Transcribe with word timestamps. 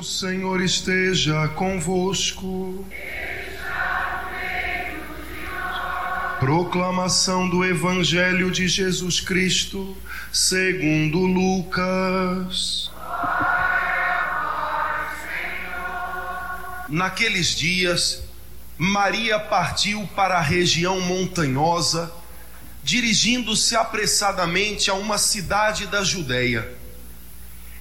O 0.00 0.02
Senhor 0.02 0.62
esteja 0.62 1.46
convosco. 1.48 2.86
Proclamação 6.38 7.50
do 7.50 7.62
Evangelho 7.62 8.50
de 8.50 8.66
Jesus 8.66 9.20
Cristo, 9.20 9.94
segundo 10.32 11.18
Lucas. 11.18 12.90
Naqueles 16.88 17.54
dias, 17.54 18.22
Maria 18.82 19.38
partiu 19.38 20.08
para 20.16 20.38
a 20.38 20.40
região 20.40 21.02
montanhosa, 21.02 22.10
dirigindo-se 22.82 23.76
apressadamente 23.76 24.90
a 24.90 24.94
uma 24.94 25.18
cidade 25.18 25.86
da 25.86 26.02
Judéia. 26.02 26.66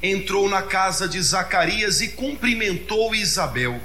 Entrou 0.04 0.50
na 0.50 0.62
casa 0.62 1.08
de 1.08 1.22
Zacarias 1.22 2.02
e 2.02 2.10
cumprimentou 2.10 3.16
Isabel. 3.16 3.80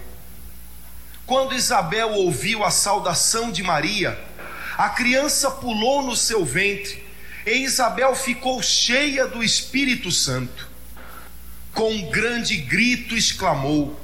Quando 1.25 1.55
Isabel 1.55 2.11
ouviu 2.15 2.65
a 2.65 2.73
saudação 2.73 3.53
de 3.53 3.63
Maria, 3.63 4.19
a 4.77 4.89
criança 4.89 5.53
pulou 5.53 6.03
no 6.03 6.17
seu 6.17 6.45
ventre 6.45 7.01
e 7.47 7.59
Isabel 7.59 8.17
ficou 8.17 8.61
cheia 8.61 9.25
do 9.25 9.41
Espírito 9.41 10.11
Santo. 10.11 10.69
Com 11.73 11.93
um 11.93 12.11
grande 12.11 12.57
grito 12.57 13.15
exclamou: 13.15 14.04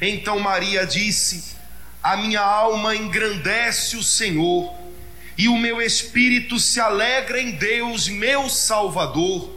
Então 0.00 0.38
Maria 0.38 0.86
disse: 0.86 1.56
A 2.02 2.16
minha 2.16 2.40
alma 2.40 2.96
engrandece 2.96 3.96
o 3.96 4.02
Senhor, 4.02 4.72
e 5.36 5.48
o 5.48 5.56
meu 5.56 5.80
espírito 5.80 6.58
se 6.58 6.80
alegra 6.80 7.40
em 7.40 7.52
Deus, 7.52 8.08
meu 8.08 8.48
Salvador, 8.48 9.50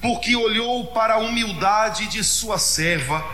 porque 0.00 0.36
olhou 0.36 0.86
para 0.88 1.14
a 1.14 1.18
humildade 1.18 2.06
de 2.06 2.22
sua 2.22 2.58
serva. 2.58 3.24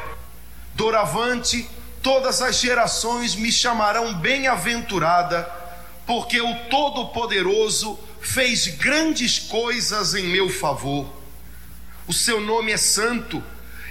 Doravante, 0.74 1.68
todas 2.02 2.40
as 2.40 2.60
gerações 2.60 3.34
me 3.34 3.52
chamarão 3.52 4.14
bem-aventurada, 4.14 5.42
porque 6.06 6.40
o 6.40 6.54
Todo-Poderoso 6.70 7.98
fez 8.20 8.66
grandes 8.68 9.38
coisas 9.38 10.14
em 10.14 10.24
meu 10.24 10.48
favor. 10.48 11.06
O 12.06 12.12
seu 12.12 12.40
nome 12.40 12.72
é 12.72 12.76
santo 12.76 13.42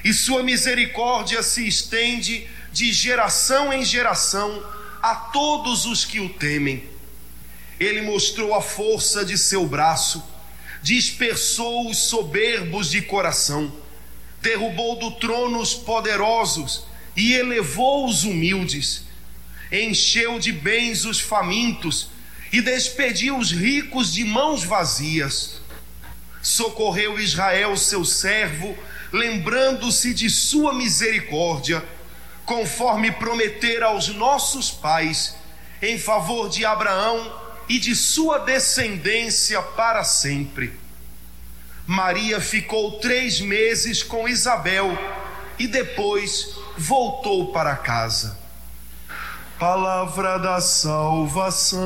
e 0.03 0.14
sua 0.14 0.44
misericórdia 0.44 1.42
se 1.44 1.67
estende 1.67 2.48
de 2.72 2.92
geração 2.92 3.73
em 3.73 3.84
geração 3.84 4.64
a 5.02 5.16
todos 5.16 5.86
os 5.86 6.06
que 6.06 6.20
o 6.20 6.30
temem. 6.30 6.84
Ele 7.80 8.02
mostrou 8.02 8.56
a 8.56 8.62
força 8.62 9.23
de 9.23 9.38
seu 9.38 9.66
braço, 9.68 10.24
dispersou 10.81 11.90
os 11.90 11.97
soberbos 11.97 12.90
de 12.90 13.02
coração, 13.02 13.72
derrubou 14.41 14.97
do 14.97 15.12
trono 15.12 15.59
os 15.59 15.74
poderosos 15.74 16.86
e 17.16 17.34
elevou 17.34 18.06
os 18.06 18.24
humildes, 18.24 19.03
encheu 19.72 20.40
de 20.40 20.52
bens 20.52 21.06
os 21.06 21.19
famintos 21.19 22.09
e 22.52 22.62
despediu 22.62 23.38
os 23.38 23.52
ricos 23.52 24.13
de 24.13 24.24
mãos 24.24 24.63
vazias. 24.63 25.62
Socorreu 26.41 27.19
Israel, 27.19 27.75
seu 27.75 28.06
servo, 28.06 28.78
lembrando-se 29.12 30.13
de 30.13 30.29
sua 30.29 30.73
misericórdia, 30.73 31.84
conforme 32.45 33.12
prometera 33.12 33.88
aos 33.88 34.07
nossos 34.09 34.72
pais, 34.72 35.35
em 35.81 35.97
favor 35.97 36.50
de 36.50 36.66
Abraão 36.66 37.31
e 37.68 37.78
de 37.79 37.95
sua 37.95 38.40
descendência 38.40 39.62
para 39.62 40.03
sempre. 40.03 40.73
Maria 41.85 42.41
ficou 42.41 43.00
três 43.00 43.40
meses 43.40 44.03
com 44.03 44.28
Isabel 44.28 44.97
e 45.57 45.68
depois 45.68 46.56
voltou 46.78 47.51
para 47.51 47.75
casa. 47.75 48.38
Palavra 49.57 50.38
da 50.38 50.62
salvação. 50.62 51.78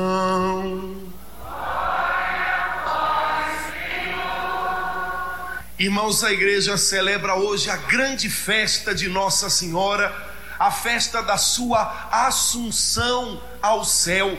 Irmãos, 5.82 6.22
a 6.22 6.32
igreja 6.32 6.76
celebra 6.76 7.34
hoje 7.34 7.68
a 7.68 7.74
grande 7.74 8.30
festa 8.30 8.94
de 8.94 9.08
Nossa 9.08 9.50
Senhora, 9.50 10.14
a 10.56 10.70
festa 10.70 11.20
da 11.20 11.36
sua 11.36 12.08
assunção 12.12 13.42
ao 13.60 13.84
céu, 13.84 14.38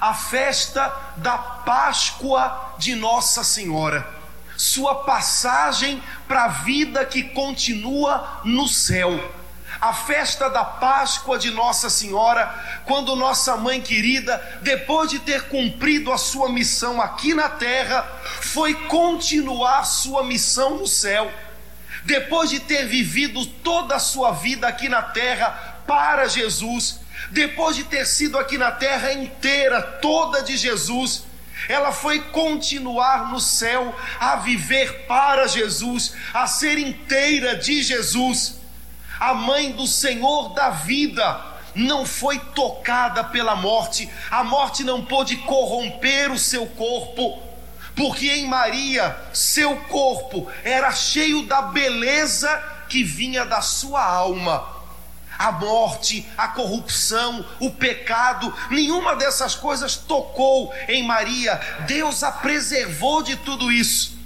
a 0.00 0.14
festa 0.14 0.90
da 1.18 1.36
Páscoa 1.36 2.74
de 2.78 2.94
Nossa 2.94 3.44
Senhora, 3.44 4.08
sua 4.56 5.04
passagem 5.04 6.02
para 6.26 6.44
a 6.44 6.48
vida 6.48 7.04
que 7.04 7.22
continua 7.22 8.40
no 8.46 8.66
céu 8.66 9.10
a 9.80 9.92
festa 9.92 10.50
da 10.50 10.64
Páscoa 10.64 11.38
de 11.38 11.50
Nossa 11.50 11.88
Senhora, 11.88 12.82
quando 12.84 13.14
nossa 13.14 13.56
mãe 13.56 13.80
querida, 13.80 14.60
depois 14.60 15.08
de 15.08 15.20
ter 15.20 15.44
cumprido 15.44 16.12
a 16.12 16.18
sua 16.18 16.48
missão 16.48 17.00
aqui 17.00 17.32
na 17.32 17.48
terra, 17.48 18.02
foi 18.40 18.74
continuar 18.74 19.84
sua 19.84 20.24
missão 20.24 20.78
no 20.78 20.86
céu. 20.86 21.30
Depois 22.04 22.50
de 22.50 22.60
ter 22.60 22.86
vivido 22.86 23.46
toda 23.46 23.96
a 23.96 24.00
sua 24.00 24.32
vida 24.32 24.66
aqui 24.66 24.88
na 24.88 25.02
terra 25.02 25.82
para 25.86 26.26
Jesus, 26.28 27.00
depois 27.30 27.76
de 27.76 27.84
ter 27.84 28.06
sido 28.06 28.36
aqui 28.36 28.58
na 28.58 28.72
terra 28.72 29.12
inteira, 29.12 29.80
toda 29.80 30.42
de 30.42 30.56
Jesus, 30.56 31.24
ela 31.68 31.92
foi 31.92 32.20
continuar 32.20 33.30
no 33.30 33.40
céu 33.40 33.94
a 34.18 34.36
viver 34.36 35.06
para 35.06 35.46
Jesus, 35.46 36.14
a 36.32 36.46
ser 36.46 36.78
inteira 36.78 37.56
de 37.56 37.82
Jesus 37.82 38.57
a 39.18 39.34
mãe 39.34 39.72
do 39.72 39.86
Senhor 39.86 40.50
da 40.54 40.70
vida, 40.70 41.40
não 41.74 42.04
foi 42.04 42.38
tocada 42.38 43.22
pela 43.24 43.54
morte, 43.54 44.08
a 44.30 44.42
morte 44.42 44.84
não 44.84 45.04
pôde 45.04 45.36
corromper 45.36 46.30
o 46.32 46.38
seu 46.38 46.66
corpo, 46.66 47.42
porque 47.94 48.30
em 48.30 48.46
Maria, 48.46 49.16
seu 49.32 49.76
corpo 49.82 50.50
era 50.62 50.92
cheio 50.92 51.42
da 51.46 51.62
beleza 51.62 52.48
que 52.88 53.02
vinha 53.02 53.44
da 53.44 53.60
sua 53.60 54.02
alma. 54.02 54.76
A 55.38 55.52
morte, 55.52 56.28
a 56.36 56.48
corrupção, 56.48 57.44
o 57.60 57.70
pecado, 57.70 58.52
nenhuma 58.70 59.14
dessas 59.14 59.54
coisas 59.54 59.94
tocou 59.96 60.74
em 60.88 61.04
Maria. 61.06 61.60
Deus 61.86 62.24
a 62.24 62.32
preservou 62.32 63.22
de 63.22 63.36
tudo 63.36 63.70
isso. 63.70 64.18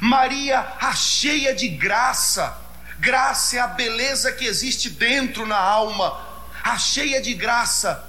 Maria, 0.00 0.74
a 0.78 0.94
cheia 0.94 1.54
de 1.54 1.66
graça, 1.66 2.56
Graça 3.00 3.56
é 3.56 3.60
a 3.60 3.66
beleza 3.66 4.30
que 4.30 4.44
existe 4.44 4.90
dentro 4.90 5.46
na 5.46 5.56
alma, 5.56 6.20
a 6.62 6.76
cheia 6.76 7.18
de 7.18 7.32
graça, 7.32 8.06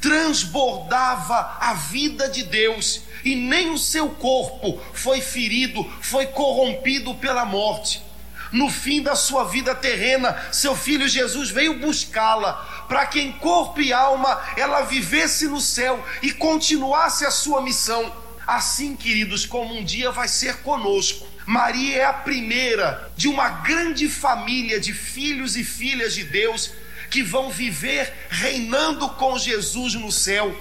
transbordava 0.00 1.58
a 1.60 1.74
vida 1.74 2.28
de 2.28 2.42
Deus 2.42 3.02
e 3.24 3.36
nem 3.36 3.70
o 3.70 3.78
seu 3.78 4.10
corpo 4.10 4.82
foi 4.92 5.20
ferido, 5.20 5.88
foi 6.00 6.26
corrompido 6.26 7.14
pela 7.14 7.44
morte. 7.44 8.02
No 8.50 8.68
fim 8.68 9.00
da 9.00 9.14
sua 9.14 9.44
vida 9.44 9.76
terrena, 9.76 10.36
seu 10.50 10.74
filho 10.74 11.08
Jesus 11.08 11.48
veio 11.48 11.78
buscá-la, 11.78 12.84
para 12.88 13.06
que 13.06 13.20
em 13.20 13.30
corpo 13.30 13.80
e 13.80 13.92
alma 13.92 14.42
ela 14.56 14.80
vivesse 14.80 15.46
no 15.46 15.60
céu 15.60 16.04
e 16.20 16.32
continuasse 16.32 17.24
a 17.24 17.30
sua 17.30 17.62
missão. 17.62 18.12
Assim, 18.46 18.96
queridos, 18.96 19.46
como 19.46 19.74
um 19.74 19.84
dia 19.84 20.10
vai 20.10 20.28
ser 20.28 20.58
conosco. 20.58 21.26
Maria 21.46 21.98
é 21.98 22.04
a 22.04 22.12
primeira 22.12 23.10
de 23.16 23.28
uma 23.28 23.48
grande 23.48 24.08
família 24.08 24.78
de 24.78 24.92
filhos 24.92 25.56
e 25.56 25.64
filhas 25.64 26.14
de 26.14 26.24
Deus 26.24 26.72
que 27.10 27.22
vão 27.22 27.50
viver 27.50 28.12
reinando 28.30 29.08
com 29.10 29.38
Jesus 29.38 29.94
no 29.94 30.10
céu, 30.10 30.56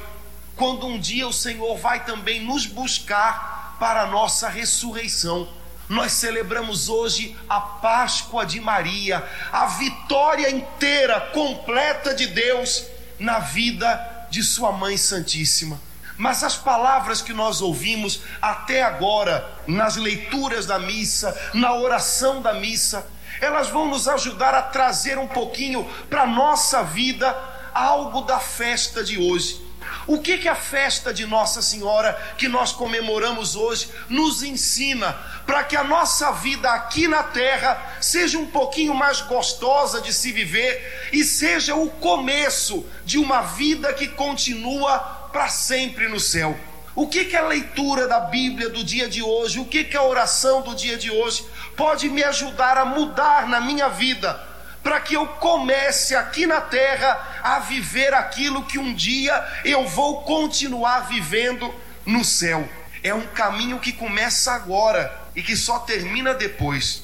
quando 0.56 0.86
um 0.86 1.00
dia 1.00 1.28
o 1.28 1.34
Senhor 1.34 1.78
vai 1.78 2.04
também 2.04 2.42
nos 2.42 2.66
buscar 2.66 3.78
para 3.80 4.02
a 4.02 4.08
nossa 4.08 4.50
ressurreição. 4.50 5.48
Nós 5.88 6.12
celebramos 6.12 6.90
hoje 6.90 7.36
a 7.50 7.60
Páscoa 7.60 8.46
de 8.46 8.60
Maria, 8.60 9.28
a 9.52 9.66
vitória 9.68 10.50
inteira, 10.50 11.20
completa 11.34 12.14
de 12.14 12.28
Deus 12.28 12.86
na 13.18 13.40
vida 13.40 14.28
de 14.30 14.44
Sua 14.44 14.72
Mãe 14.72 14.98
Santíssima. 14.98 15.80
Mas 16.18 16.44
as 16.44 16.56
palavras 16.56 17.22
que 17.22 17.34
nós 17.34 17.62
ouvimos 17.62 18.22
até 18.42 18.84
agora, 18.84 19.50
nas 19.68 19.96
leituras 19.96 20.66
da 20.66 20.78
missa, 20.78 21.36
na 21.54 21.74
oração 21.74 22.42
da 22.42 22.54
missa, 22.54 23.06
elas 23.40 23.70
vão 23.70 23.88
nos 23.88 24.08
ajudar 24.08 24.54
a 24.54 24.62
trazer 24.62 25.18
um 25.18 25.28
pouquinho 25.28 25.84
para 26.10 26.24
a 26.24 26.28
nossa 26.28 26.84
vida 26.84 27.36
algo 27.74 28.22
da 28.22 28.40
festa 28.40 29.04
de 29.04 29.18
hoje. 29.18 29.72
O 30.08 30.20
que, 30.20 30.38
que 30.38 30.48
a 30.48 30.56
festa 30.56 31.14
de 31.14 31.26
Nossa 31.26 31.62
Senhora, 31.62 32.14
que 32.38 32.48
nós 32.48 32.72
comemoramos 32.72 33.56
hoje, 33.56 33.90
nos 34.10 34.42
ensina 34.42 35.14
para 35.46 35.64
que 35.64 35.76
a 35.76 35.84
nossa 35.84 36.32
vida 36.32 36.72
aqui 36.72 37.08
na 37.08 37.24
terra 37.24 37.98
seja 38.00 38.38
um 38.38 38.48
pouquinho 38.48 38.94
mais 38.94 39.22
gostosa 39.22 40.02
de 40.02 40.14
se 40.14 40.32
viver 40.32 41.10
e 41.12 41.24
seja 41.24 41.76
o 41.76 41.90
começo 41.90 42.86
de 43.06 43.18
uma 43.18 43.42
vida 43.42 43.94
que 43.94 44.08
continua 44.08 45.21
para 45.32 45.50
sempre 45.50 46.08
no 46.08 46.20
céu? 46.20 46.58
O 46.94 47.08
que, 47.08 47.26
que 47.26 47.38
a 47.38 47.48
leitura 47.48 48.08
da 48.08 48.20
Bíblia 48.20 48.70
do 48.70 48.84
dia 48.84 49.08
de 49.08 49.24
hoje, 49.24 49.60
o 49.60 49.66
que, 49.66 49.84
que 49.84 49.96
a 49.96 50.04
oração 50.04 50.62
do 50.62 50.76
dia 50.76 50.98
de 50.98 51.10
hoje 51.10 51.46
pode 51.76 52.10
me 52.10 52.24
ajudar 52.24 52.78
a 52.78 52.86
mudar 52.86 53.48
na 53.48 53.62
minha 53.62 53.88
vida? 53.88 54.52
para 54.84 55.00
que 55.00 55.14
eu 55.14 55.28
comece 55.28 56.16
aqui 56.16 56.46
na 56.46 56.60
terra 56.60 57.40
a 57.44 57.60
viver 57.60 58.14
aquilo 58.14 58.66
que 58.66 58.80
um 58.80 58.94
dia 58.94 59.34
eu 59.64 59.88
vou 59.88 60.24
continuar 60.24 61.02
vivendo 61.02 61.74
no 62.06 62.26
céu. 62.26 62.68
É 63.04 63.14
um 63.14 63.28
caminho 63.28 63.80
que 63.80 63.92
começa 63.92 64.52
agora 64.52 65.12
e 65.36 65.42
que 65.42 65.56
só 65.56 65.80
termina 65.80 66.34
depois. 66.34 67.04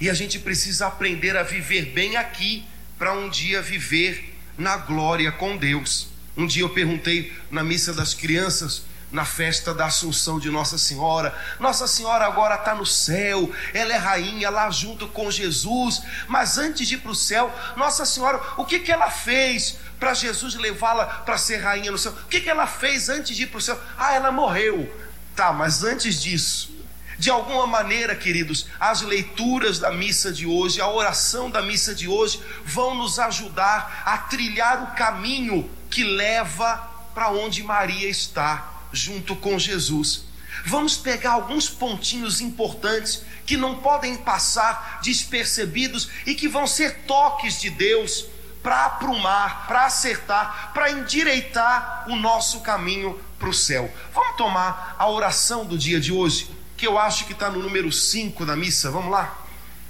E 0.00 0.10
a 0.10 0.14
gente 0.14 0.38
precisa 0.38 0.88
aprender 0.88 1.36
a 1.36 1.42
viver 1.42 1.86
bem 1.86 2.16
aqui 2.16 2.64
para 2.98 3.12
um 3.12 3.28
dia 3.28 3.62
viver 3.62 4.34
na 4.58 4.76
glória 4.76 5.32
com 5.32 5.56
Deus. 5.56 6.08
Um 6.36 6.46
dia 6.46 6.62
eu 6.62 6.70
perguntei 6.70 7.32
na 7.50 7.64
missa 7.64 7.92
das 7.92 8.12
crianças 8.12 8.82
na 9.10 9.24
festa 9.24 9.72
da 9.72 9.86
Assunção 9.86 10.38
de 10.38 10.50
Nossa 10.50 10.76
Senhora. 10.76 11.34
Nossa 11.60 11.86
Senhora 11.86 12.26
agora 12.26 12.56
está 12.56 12.74
no 12.74 12.84
céu, 12.84 13.50
ela 13.72 13.94
é 13.94 13.96
rainha 13.96 14.50
lá 14.50 14.70
junto 14.70 15.06
com 15.08 15.30
Jesus. 15.30 16.02
Mas 16.28 16.58
antes 16.58 16.88
de 16.88 16.94
ir 16.94 16.98
para 16.98 17.12
o 17.12 17.14
céu, 17.14 17.52
Nossa 17.76 18.04
Senhora, 18.04 18.40
o 18.56 18.64
que, 18.64 18.80
que 18.80 18.92
ela 18.92 19.10
fez 19.10 19.78
para 19.98 20.12
Jesus 20.12 20.54
levá-la 20.56 21.06
para 21.06 21.38
ser 21.38 21.58
rainha 21.58 21.90
no 21.90 21.98
céu? 21.98 22.12
O 22.12 22.28
que, 22.28 22.40
que 22.40 22.50
ela 22.50 22.66
fez 22.66 23.08
antes 23.08 23.36
de 23.36 23.44
ir 23.44 23.46
para 23.46 23.58
o 23.58 23.62
céu? 23.62 23.80
Ah, 23.96 24.14
ela 24.14 24.32
morreu. 24.32 24.92
Tá, 25.34 25.52
mas 25.52 25.84
antes 25.84 26.20
disso, 26.20 26.74
de 27.18 27.30
alguma 27.30 27.66
maneira, 27.66 28.14
queridos, 28.14 28.66
as 28.80 29.02
leituras 29.02 29.78
da 29.78 29.90
missa 29.90 30.32
de 30.32 30.46
hoje, 30.46 30.80
a 30.80 30.88
oração 30.88 31.50
da 31.50 31.62
missa 31.62 31.94
de 31.94 32.08
hoje, 32.08 32.42
vão 32.64 32.94
nos 32.94 33.18
ajudar 33.18 34.02
a 34.04 34.18
trilhar 34.18 34.82
o 34.82 34.96
caminho 34.96 35.70
que 35.90 36.04
leva 36.04 36.76
para 37.14 37.30
onde 37.30 37.62
Maria 37.62 38.08
está 38.08 38.72
junto 38.92 39.34
com 39.36 39.58
Jesus. 39.58 40.24
Vamos 40.64 40.96
pegar 40.96 41.32
alguns 41.32 41.68
pontinhos 41.68 42.40
importantes 42.40 43.22
que 43.44 43.56
não 43.56 43.76
podem 43.76 44.16
passar 44.16 45.00
despercebidos 45.02 46.08
e 46.26 46.34
que 46.34 46.48
vão 46.48 46.66
ser 46.66 47.02
toques 47.06 47.60
de 47.60 47.70
Deus 47.70 48.26
para 48.62 48.86
aprumar, 48.86 49.66
para 49.68 49.86
acertar, 49.86 50.72
para 50.74 50.90
endireitar 50.90 52.06
o 52.08 52.16
nosso 52.16 52.60
caminho 52.60 53.20
para 53.38 53.48
o 53.48 53.54
céu. 53.54 53.92
Vamos 54.12 54.36
tomar 54.36 54.96
a 54.98 55.08
oração 55.08 55.64
do 55.64 55.78
dia 55.78 56.00
de 56.00 56.12
hoje, 56.12 56.50
que 56.76 56.86
eu 56.86 56.98
acho 56.98 57.26
que 57.26 57.32
está 57.32 57.48
no 57.48 57.62
número 57.62 57.92
5 57.92 58.44
da 58.44 58.56
missa. 58.56 58.90
Vamos 58.90 59.12
lá? 59.12 59.38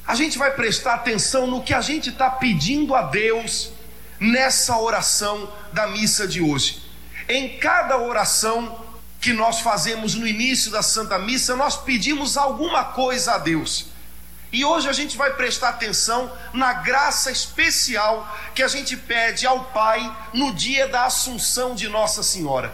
A 0.07 0.15
gente 0.15 0.37
vai 0.37 0.51
prestar 0.51 0.95
atenção 0.95 1.47
no 1.47 1.63
que 1.63 1.73
a 1.73 1.81
gente 1.81 2.11
está 2.11 2.29
pedindo 2.29 2.95
a 2.95 3.03
Deus 3.03 3.71
nessa 4.19 4.79
oração 4.79 5.53
da 5.73 5.87
missa 5.87 6.27
de 6.27 6.41
hoje. 6.41 6.83
Em 7.29 7.59
cada 7.59 7.99
oração, 7.99 8.87
que 9.21 9.33
nós 9.33 9.61
fazemos 9.61 10.15
no 10.15 10.27
início 10.27 10.71
da 10.71 10.83
Santa 10.83 11.19
Missa, 11.19 11.57
nós 11.57 11.77
pedimos 11.77 12.37
alguma 12.37 12.85
coisa 12.85 13.35
a 13.35 13.39
Deus. 13.39 13.87
E 14.53 14.65
hoje 14.65 14.89
a 14.89 14.93
gente 14.93 15.17
vai 15.17 15.35
prestar 15.35 15.71
atenção 15.71 16.31
na 16.53 16.75
graça 16.75 17.31
especial 17.31 18.27
que 18.55 18.63
a 18.63 18.69
gente 18.69 18.97
pede 18.97 19.47
ao 19.47 19.65
Pai 19.65 20.17
no 20.33 20.55
dia 20.55 20.87
da 20.87 21.07
Assunção 21.07 21.75
de 21.75 21.89
Nossa 21.89 22.23
Senhora. 22.23 22.73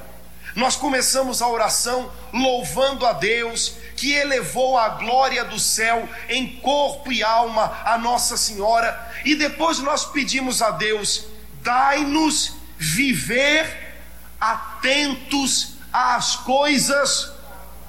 Nós 0.55 0.77
começamos 0.77 1.41
a 1.41 1.49
oração 1.49 2.13
louvando 2.33 3.07
a 3.07 3.15
Deus 3.15 3.77
que 3.97 4.13
elevou 4.13 4.77
a 4.77 4.91
glória 4.91 5.45
do 5.45 5.59
céu 5.59 6.07
em 6.29 6.57
corpo 6.57 7.11
e 7.11 7.23
alma 7.23 7.81
a 7.85 7.97
Nossa 7.97 8.37
Senhora, 8.37 9.11
e 9.25 9.35
depois 9.35 9.79
nós 9.79 10.05
pedimos 10.05 10.61
a 10.61 10.71
Deus: 10.71 11.25
dai-nos 11.63 12.55
viver 12.77 13.95
atentos 14.41 15.75
às 15.93 16.37
coisas 16.37 17.33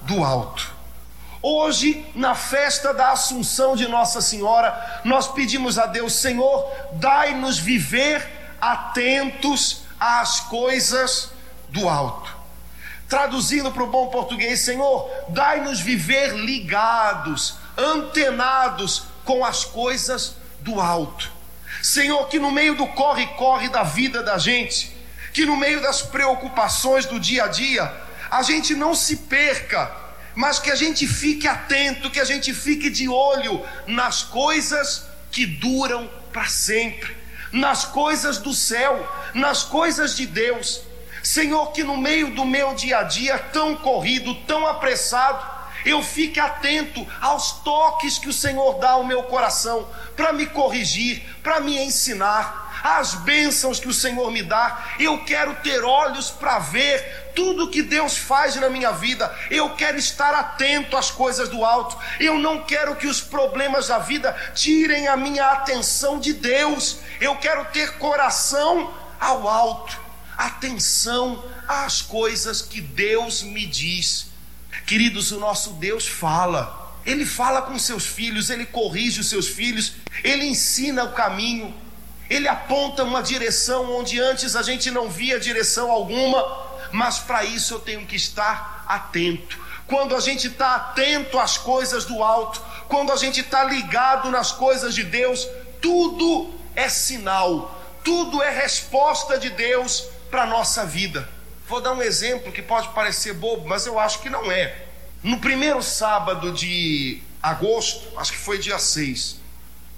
do 0.04 0.24
alto. 0.24 0.72
Hoje, 1.42 2.06
na 2.16 2.36
festa 2.36 2.94
da 2.94 3.12
Assunção 3.12 3.76
de 3.76 3.88
Nossa 3.88 4.22
Senhora, 4.22 5.02
nós 5.04 5.28
pedimos 5.28 5.78
a 5.78 5.86
Deus, 5.86 6.14
Senhor, 6.14 6.72
dai-nos 6.94 7.58
viver 7.58 8.26
atentos 8.62 9.82
às 10.00 10.40
coisas 10.40 11.32
do 11.70 11.90
alto. 11.90 12.34
Traduzindo 13.10 13.72
para 13.72 13.84
o 13.84 13.88
bom 13.88 14.08
português, 14.08 14.62
Senhor, 14.62 15.10
dai-nos 15.30 15.82
viver 15.82 16.34
ligados, 16.34 17.56
antenados 17.78 19.04
com 19.26 19.44
as 19.44 19.66
coisas 19.66 20.38
do 20.62 20.80
alto. 20.80 21.43
Senhor, 21.84 22.30
que 22.30 22.40
no 22.40 22.50
meio 22.50 22.76
do 22.76 22.88
corre-corre 22.88 23.68
da 23.68 23.84
vida 23.84 24.24
da 24.24 24.38
gente, 24.38 24.90
que 25.34 25.46
no 25.46 25.58
meio 25.58 25.82
das 25.82 26.02
preocupações 26.02 27.06
do 27.06 27.20
dia 27.20 27.44
a 27.44 27.48
dia, 27.50 27.94
a 28.32 28.42
gente 28.42 28.74
não 28.74 28.96
se 28.96 29.18
perca, 29.18 29.94
mas 30.34 30.60
que 30.60 30.72
a 30.72 30.76
gente 30.76 31.06
fique 31.06 31.46
atento, 31.46 32.10
que 32.10 32.22
a 32.22 32.24
gente 32.24 32.54
fique 32.54 32.90
de 32.90 33.10
olho 33.10 33.62
nas 33.86 34.24
coisas 34.24 35.08
que 35.30 35.46
duram 35.46 36.10
para 36.32 36.46
sempre, 36.46 37.18
nas 37.52 37.84
coisas 37.84 38.38
do 38.38 38.54
céu, 38.54 39.06
nas 39.34 39.64
coisas 39.64 40.16
de 40.16 40.26
Deus. 40.26 40.84
Senhor, 41.22 41.74
que 41.74 41.84
no 41.84 41.98
meio 41.98 42.34
do 42.34 42.46
meu 42.46 42.74
dia 42.76 43.00
a 43.00 43.04
dia 43.04 43.38
tão 43.38 43.76
corrido, 43.76 44.34
tão 44.48 44.66
apressado, 44.66 45.53
eu 45.86 46.02
fique 46.02 46.40
atento 46.40 47.06
aos 47.22 47.52
toques 47.64 48.18
que 48.18 48.30
o 48.30 48.34
Senhor 48.34 48.80
dá 48.80 48.92
ao 48.92 49.04
meu 49.04 49.24
coração 49.24 49.88
para 50.16 50.34
me 50.34 50.46
corrigir, 50.46 51.24
para 51.42 51.60
me 51.60 51.78
ensinar 51.78 52.64
as 52.84 53.14
bênçãos 53.16 53.80
que 53.80 53.88
o 53.88 53.94
Senhor 53.94 54.30
me 54.30 54.44
dá. 54.44 54.96
Eu 55.00 55.24
quero 55.24 55.56
ter 55.56 55.84
olhos 55.84 56.30
para 56.30 56.60
ver 56.60 57.32
tudo 57.34 57.70
que 57.70 57.82
Deus 57.82 58.18
faz 58.18 58.56
na 58.58 58.70
minha 58.70 58.92
vida. 58.92 59.34
Eu 59.50 59.70
quero 59.76 59.98
estar 59.98 60.34
atento 60.34 60.98
às 60.98 61.10
coisas 61.10 61.48
do 61.48 61.64
alto. 61.64 61.98
Eu 62.20 62.38
não 62.38 62.64
quero 62.64 62.98
que 62.98 63.08
os 63.08 63.22
problemas 63.22 63.88
da 63.88 64.00
vida 64.00 64.36
tirem 64.54 65.08
a 65.08 65.16
minha 65.16 65.52
atenção 65.52 66.20
de 66.20 66.34
Deus. 66.34 66.98
Eu 67.22 67.38
quero 67.38 67.64
ter 67.66 67.98
coração 67.98 68.94
ao 69.18 69.48
alto, 69.48 69.98
atenção 70.38 71.42
às 71.66 72.02
coisas 72.02 72.62
que 72.62 72.82
Deus 72.82 73.42
me 73.42 73.66
diz. 73.66 74.33
Queridos, 74.86 75.32
o 75.32 75.40
nosso 75.40 75.72
Deus 75.74 76.08
fala. 76.08 76.82
Ele 77.06 77.26
fala 77.26 77.62
com 77.62 77.78
seus 77.78 78.06
filhos, 78.06 78.50
ele 78.50 78.66
corrige 78.66 79.20
os 79.20 79.30
seus 79.30 79.48
filhos, 79.48 79.94
ele 80.24 80.46
ensina 80.46 81.04
o 81.04 81.14
caminho. 81.14 81.74
Ele 82.30 82.48
aponta 82.48 83.04
uma 83.04 83.22
direção 83.22 83.96
onde 83.98 84.20
antes 84.20 84.56
a 84.56 84.62
gente 84.62 84.90
não 84.90 85.10
via 85.10 85.40
direção 85.40 85.92
alguma, 85.92 86.44
mas 86.92 87.20
para 87.20 87.44
isso 87.44 87.76
eu 87.76 87.80
tenho 87.80 88.06
que 88.06 88.16
estar 88.16 88.86
atento. 88.88 89.60
Quando 89.86 90.16
a 90.16 90.20
gente 90.20 90.48
está 90.48 90.76
atento 90.76 91.38
às 91.38 91.58
coisas 91.58 92.06
do 92.06 92.24
alto, 92.24 92.62
quando 92.88 93.12
a 93.12 93.18
gente 93.18 93.42
está 93.42 93.64
ligado 93.64 94.32
nas 94.32 94.52
coisas 94.52 94.96
de 94.96 95.04
Deus, 95.04 95.48
tudo 95.82 96.54
é 96.76 96.88
sinal, 96.88 97.80
tudo 98.04 98.42
é 98.42 98.50
resposta 98.50 99.38
de 99.38 99.50
Deus 99.50 100.06
para 100.32 100.44
a 100.44 100.48
nossa 100.48 100.86
vida. 100.86 101.30
Vou 101.68 101.82
dar 101.82 101.94
um 101.94 102.02
exemplo 102.02 102.52
que 102.52 102.62
pode 102.62 102.90
parecer 102.90 103.34
bobo, 103.34 103.68
mas 103.68 103.86
eu 103.86 104.00
acho 104.00 104.20
que 104.20 104.30
não 104.30 104.52
é. 104.52 104.86
No 105.24 105.40
primeiro 105.40 105.82
sábado 105.82 106.52
de 106.52 107.22
agosto, 107.42 108.18
acho 108.18 108.34
que 108.34 108.38
foi 108.38 108.58
dia 108.58 108.78
6, 108.78 109.42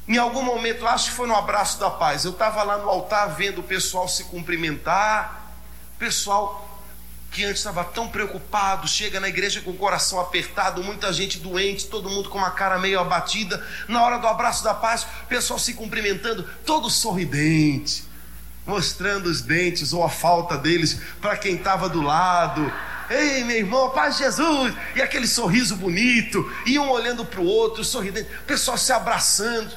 em 0.08 0.18
algum 0.18 0.44
momento, 0.44 0.86
acho 0.88 1.10
que 1.10 1.16
foi 1.16 1.28
no 1.28 1.36
abraço 1.36 1.80
da 1.80 1.90
paz, 1.90 2.26
eu 2.26 2.32
estava 2.32 2.62
lá 2.62 2.78
no 2.78 2.88
altar 2.88 3.36
vendo 3.36 3.60
o 3.60 3.64
pessoal 3.64 4.08
se 4.08 4.26
cumprimentar, 4.26 5.52
pessoal 5.98 6.62
que 7.32 7.44
antes 7.44 7.58
estava 7.58 7.84
tão 7.84 8.08
preocupado, 8.08 8.88
chega 8.88 9.20
na 9.20 9.28
igreja 9.28 9.62
com 9.62 9.72
o 9.72 9.76
coração 9.76 10.20
apertado, 10.20 10.84
muita 10.84 11.12
gente 11.12 11.40
doente, 11.40 11.88
todo 11.88 12.10
mundo 12.10 12.30
com 12.30 12.38
uma 12.38 12.52
cara 12.52 12.78
meio 12.78 13.00
abatida. 13.00 13.62
Na 13.90 14.02
hora 14.04 14.20
do 14.20 14.28
abraço 14.28 14.64
da 14.64 14.74
paz, 14.74 15.06
o 15.24 15.26
pessoal 15.28 15.60
se 15.60 15.74
cumprimentando, 15.74 16.48
todo 16.66 16.90
sorridente, 16.90 18.06
mostrando 18.66 19.28
os 19.28 19.42
dentes 19.42 19.94
ou 19.94 20.04
a 20.04 20.10
falta 20.10 20.58
deles 20.58 21.00
para 21.22 21.38
quem 21.38 21.56
estava 21.56 21.88
do 21.88 22.02
lado. 22.02 22.72
Ei, 23.10 23.44
meu 23.44 23.58
irmão, 23.58 23.92
paz 23.92 24.18
Jesus! 24.18 24.74
E 24.96 25.02
aquele 25.02 25.28
sorriso 25.28 25.76
bonito, 25.76 26.52
e 26.66 26.80
um 26.80 26.90
olhando 26.90 27.24
para 27.24 27.40
o 27.40 27.46
outro, 27.46 27.84
sorridente, 27.84 28.30
o 28.42 28.46
pessoal 28.46 28.78
se 28.78 28.92
abraçando. 28.92 29.72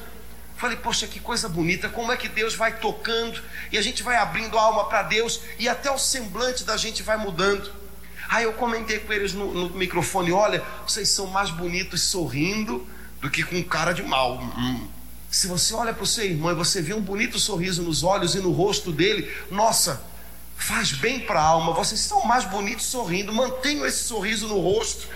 Falei, 0.57 0.75
poxa, 0.75 1.07
que 1.07 1.19
coisa 1.19 1.47
bonita, 1.47 1.87
como 1.87 2.11
é 2.11 2.17
que 2.17 2.27
Deus 2.27 2.53
vai 2.55 2.77
tocando 2.79 3.41
e 3.71 3.77
a 3.77 3.81
gente 3.81 4.03
vai 4.03 4.17
abrindo 4.17 4.57
a 4.57 4.61
alma 4.61 4.85
para 4.85 5.03
Deus 5.03 5.39
e 5.57 5.69
até 5.69 5.89
o 5.89 5.97
semblante 5.97 6.65
da 6.65 6.75
gente 6.75 7.01
vai 7.01 7.15
mudando. 7.17 7.71
Aí 8.27 8.43
eu 8.43 8.53
comentei 8.53 8.99
com 8.99 9.13
eles 9.13 9.33
no, 9.33 9.53
no 9.53 9.69
microfone: 9.69 10.31
olha, 10.31 10.63
vocês 10.85 11.09
são 11.09 11.27
mais 11.27 11.49
bonitos 11.49 12.01
sorrindo 12.01 12.85
do 13.21 13.29
que 13.29 13.43
com 13.43 13.63
cara 13.63 13.93
de 13.93 14.03
mal. 14.03 14.39
Hum. 14.57 14.87
Se 15.29 15.47
você 15.47 15.73
olha 15.73 15.93
para 15.93 16.03
o 16.03 16.07
seu 16.07 16.25
irmão 16.25 16.51
e 16.51 16.55
você 16.55 16.81
vê 16.81 16.93
um 16.93 17.01
bonito 17.01 17.37
sorriso 17.37 17.83
nos 17.83 18.03
olhos 18.03 18.33
e 18.33 18.39
no 18.39 18.51
rosto 18.51 18.91
dele, 18.91 19.31
nossa, 19.51 20.01
faz 20.57 20.91
bem 20.91 21.19
para 21.19 21.39
a 21.39 21.43
alma. 21.43 21.73
Vocês 21.73 22.01
são 22.01 22.25
mais 22.25 22.45
bonitos 22.45 22.85
sorrindo, 22.85 23.31
mantenham 23.31 23.85
esse 23.85 24.03
sorriso 24.03 24.47
no 24.47 24.59
rosto. 24.59 25.07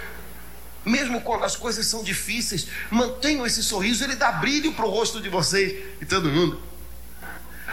Mesmo 0.86 1.22
quando 1.22 1.46
as 1.46 1.56
coisas 1.56 1.88
são 1.88 2.04
difíceis, 2.04 2.68
mantenham 2.92 3.46
esse 3.46 3.64
sorriso, 3.64 4.04
ele 4.04 4.16
dá 4.16 4.32
brilho 4.34 4.74
para 4.74 4.86
o 4.86 4.90
rosto 4.90 5.20
de 5.20 5.30
vocês 5.30 5.82
e 6.00 6.06
todo 6.06 6.30
mundo. 6.30 6.62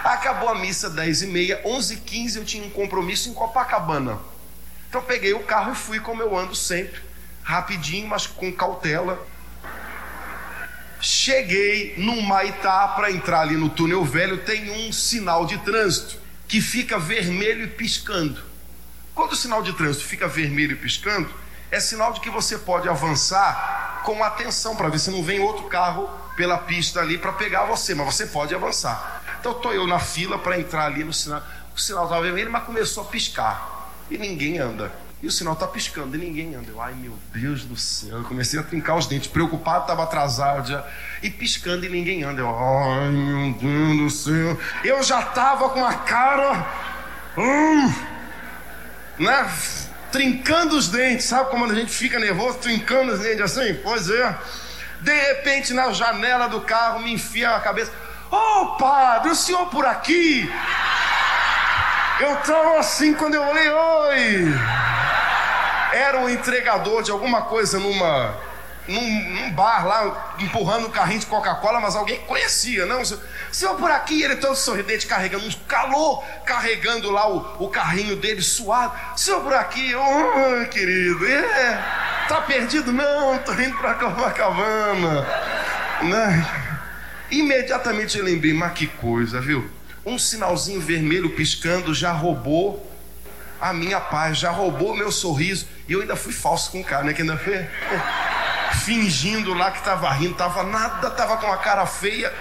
Acabou 0.02 0.48
a 0.48 0.54
missa 0.54 0.88
10 0.88 1.22
e 1.22 1.26
meia, 1.26 1.60
11 1.64 1.94
h 1.94 2.02
15 2.06 2.38
eu 2.38 2.44
tinha 2.44 2.64
um 2.64 2.70
compromisso 2.70 3.28
em 3.28 3.34
Copacabana. 3.34 4.18
Então 4.88 5.02
peguei 5.02 5.34
o 5.34 5.44
carro 5.44 5.72
e 5.72 5.76
fui 5.76 6.00
como 6.00 6.22
eu 6.22 6.36
ando 6.38 6.54
sempre, 6.54 7.00
rapidinho, 7.42 8.08
mas 8.08 8.26
com 8.26 8.50
cautela. 8.50 9.24
Cheguei 11.00 11.94
no 11.96 12.20
Maitá 12.20 12.88
para 12.88 13.10
entrar 13.10 13.40
ali 13.40 13.56
no 13.56 13.70
túnel 13.70 14.04
velho, 14.04 14.44
tem 14.44 14.70
um 14.70 14.92
sinal 14.92 15.46
de 15.46 15.56
trânsito 15.58 16.18
que 16.46 16.60
fica 16.60 16.98
vermelho 16.98 17.64
e 17.64 17.68
piscando. 17.68 18.42
Quando 19.14 19.32
o 19.32 19.36
sinal 19.36 19.62
de 19.62 19.72
trânsito 19.72 20.04
fica 20.04 20.28
vermelho 20.28 20.72
e 20.72 20.76
piscando, 20.76 21.28
é 21.70 21.80
sinal 21.80 22.12
de 22.12 22.20
que 22.20 22.28
você 22.28 22.58
pode 22.58 22.88
avançar 22.88 24.02
com 24.04 24.22
atenção 24.22 24.76
para 24.76 24.88
ver 24.88 24.98
se 24.98 25.10
não 25.10 25.22
vem 25.22 25.40
outro 25.40 25.64
carro 25.64 26.08
pela 26.36 26.58
pista 26.58 27.00
ali 27.00 27.16
para 27.16 27.32
pegar 27.32 27.64
você, 27.64 27.94
mas 27.94 28.14
você 28.14 28.26
pode 28.26 28.54
avançar. 28.54 29.22
Então 29.40 29.52
estou 29.52 29.72
eu 29.72 29.86
na 29.86 29.98
fila 29.98 30.38
para 30.38 30.58
entrar 30.58 30.86
ali 30.86 31.02
no 31.02 31.12
sinal. 31.12 31.42
O 31.74 31.80
sinal 31.80 32.04
estava 32.04 32.22
vermelho, 32.22 32.50
mas 32.50 32.64
começou 32.64 33.04
a 33.04 33.06
piscar 33.06 33.90
e 34.10 34.18
ninguém 34.18 34.58
anda. 34.58 34.92
E 35.22 35.26
o 35.26 35.30
sinal 35.30 35.52
está 35.52 35.66
piscando 35.66 36.16
e 36.16 36.18
ninguém 36.18 36.54
anda. 36.54 36.70
Eu, 36.70 36.80
ai 36.80 36.94
meu 36.94 37.16
Deus 37.32 37.64
do 37.64 37.76
céu, 37.76 38.18
eu 38.18 38.24
comecei 38.24 38.58
a 38.58 38.62
trincar 38.62 38.96
os 38.96 39.06
dentes, 39.06 39.28
preocupado, 39.28 39.82
estava 39.82 40.02
atrasado 40.02 40.68
já. 40.68 40.86
E 41.22 41.28
piscando 41.28 41.84
e 41.84 41.88
ninguém 41.88 42.22
anda. 42.22 42.40
Eu, 42.40 42.48
ai 42.48 43.10
meu 43.10 43.52
Deus 43.54 43.98
do 43.98 44.10
céu. 44.10 44.58
Eu 44.82 45.02
já 45.02 45.20
estava 45.20 45.68
com 45.70 45.84
a 45.84 45.94
cara. 45.94 46.66
Hum, 47.36 47.94
né? 49.18 49.50
trincando 50.10 50.76
os 50.76 50.88
dentes, 50.88 51.26
sabe 51.26 51.50
como 51.50 51.64
a 51.64 51.74
gente 51.74 51.90
fica 51.90 52.18
nervoso, 52.18 52.58
trincando 52.58 53.12
os 53.12 53.20
dentes 53.20 53.42
assim? 53.42 53.74
Pois 53.82 54.10
é. 54.10 54.36
De 55.00 55.12
repente, 55.12 55.72
na 55.72 55.92
janela 55.92 56.48
do 56.48 56.60
carro, 56.60 57.00
me 57.00 57.12
enfia 57.12 57.50
a 57.50 57.60
cabeça: 57.60 57.92
Ô 58.30 58.36
oh, 58.36 58.66
padre, 58.76 59.30
o 59.30 59.34
senhor 59.34 59.66
por 59.66 59.86
aqui? 59.86 60.50
Eu 62.20 62.34
estava 62.34 62.78
assim 62.78 63.14
quando 63.14 63.34
eu 63.34 63.42
olhei, 63.42 63.70
oi! 63.70 64.44
Era 65.92 66.18
um 66.18 66.28
entregador 66.28 67.02
de 67.02 67.10
alguma 67.10 67.42
coisa 67.42 67.78
numa 67.78 68.50
num, 68.90 69.30
num, 69.30 69.50
bar 69.52 69.86
lá, 69.86 70.34
empurrando 70.38 70.86
um 70.86 70.90
carrinho 70.90 71.20
de 71.20 71.26
Coca-Cola, 71.26 71.80
mas 71.80 71.94
alguém 71.94 72.18
conhecia, 72.20 72.86
não? 72.86 73.02
Senhor, 73.52 73.76
por 73.76 73.90
aqui, 73.90 74.22
ele 74.22 74.36
todo 74.36 74.56
sorridente, 74.56 75.06
carregando 75.06 75.46
um 75.46 75.52
calor, 75.68 76.24
carregando 76.44 77.10
lá 77.10 77.28
o, 77.28 77.64
o 77.64 77.68
carrinho 77.68 78.16
dele 78.16 78.42
suado. 78.42 78.92
Senhor, 79.16 79.42
por 79.42 79.54
aqui, 79.54 79.94
oh, 79.94 80.68
querido, 80.68 81.26
é, 81.26 82.24
tá 82.28 82.40
perdido? 82.42 82.92
Não, 82.92 83.38
tô 83.38 83.52
indo 83.52 83.76
pra 83.78 83.94
Copacabana. 83.94 85.26
Né? 86.02 86.46
Imediatamente 87.30 88.18
eu 88.18 88.24
lembrei, 88.24 88.52
mas 88.52 88.72
que 88.72 88.86
coisa, 88.86 89.40
viu? 89.40 89.70
Um 90.04 90.18
sinalzinho 90.18 90.80
vermelho 90.80 91.30
piscando 91.30 91.94
já 91.94 92.10
roubou 92.10 92.89
a 93.60 93.72
minha 93.72 94.00
paz, 94.00 94.38
já 94.38 94.50
roubou 94.50 94.96
meu 94.96 95.12
sorriso. 95.12 95.66
E 95.86 95.92
eu 95.92 96.00
ainda 96.00 96.16
fui 96.16 96.32
falso 96.32 96.70
com 96.70 96.80
o 96.80 96.84
cara, 96.84 97.04
né? 97.04 97.12
Que 97.12 97.22
ainda 97.22 97.36
foi 97.36 97.68
fingindo 98.84 99.52
lá 99.52 99.70
que 99.70 99.78
estava 99.78 100.10
rindo, 100.10 100.32
estava 100.32 100.62
nada, 100.62 101.08
estava 101.08 101.36
com 101.36 101.52
a 101.52 101.58
cara 101.58 101.86
feia. 101.86 102.32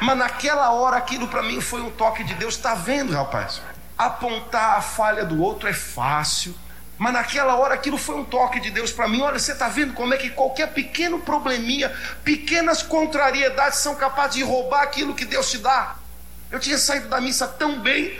Mas 0.00 0.16
naquela 0.16 0.70
hora 0.70 0.96
aquilo 0.96 1.26
para 1.28 1.42
mim 1.42 1.60
foi 1.60 1.80
um 1.80 1.90
toque 1.90 2.22
de 2.22 2.34
Deus. 2.34 2.54
Está 2.54 2.74
vendo, 2.74 3.12
rapaz? 3.12 3.60
Apontar 3.96 4.76
a 4.76 4.80
falha 4.80 5.24
do 5.24 5.42
outro 5.42 5.68
é 5.68 5.72
fácil. 5.72 6.54
Mas 6.98 7.12
naquela 7.12 7.56
hora 7.56 7.74
aquilo 7.74 7.98
foi 7.98 8.16
um 8.16 8.24
toque 8.24 8.60
de 8.60 8.70
Deus 8.70 8.90
para 8.90 9.08
mim. 9.08 9.20
Olha, 9.20 9.38
você 9.38 9.52
está 9.52 9.68
vendo 9.68 9.92
como 9.92 10.14
é 10.14 10.16
que 10.16 10.30
qualquer 10.30 10.72
pequeno 10.72 11.18
probleminha, 11.18 11.94
pequenas 12.24 12.82
contrariedades 12.82 13.80
são 13.80 13.94
capazes 13.94 14.36
de 14.36 14.42
roubar 14.42 14.82
aquilo 14.82 15.14
que 15.14 15.24
Deus 15.24 15.50
te 15.50 15.58
dá. 15.58 15.96
Eu 16.50 16.58
tinha 16.58 16.78
saído 16.78 17.08
da 17.08 17.20
missa 17.20 17.46
tão 17.46 17.80
bem, 17.80 18.18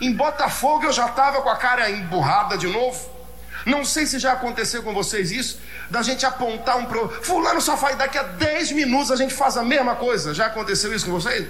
em 0.00 0.12
Botafogo 0.12 0.84
eu 0.84 0.92
já 0.92 1.06
estava 1.06 1.40
com 1.42 1.48
a 1.48 1.56
cara 1.56 1.90
emburrada 1.90 2.56
de 2.56 2.66
novo. 2.66 3.16
Não 3.64 3.84
sei 3.84 4.06
se 4.06 4.18
já 4.18 4.32
aconteceu 4.32 4.82
com 4.82 4.94
vocês 4.94 5.32
isso, 5.32 5.58
da 5.90 6.00
gente 6.00 6.24
apontar 6.24 6.76
um 6.76 6.86
pro. 6.86 7.08
Fulano 7.22 7.60
só 7.60 7.76
faz 7.76 7.96
daqui 7.96 8.16
a 8.16 8.22
10 8.22 8.72
minutos 8.72 9.10
a 9.10 9.16
gente 9.16 9.34
faz 9.34 9.56
a 9.56 9.64
mesma 9.64 9.96
coisa. 9.96 10.32
Já 10.32 10.46
aconteceu 10.46 10.94
isso 10.94 11.06
com 11.06 11.12
vocês? 11.12 11.48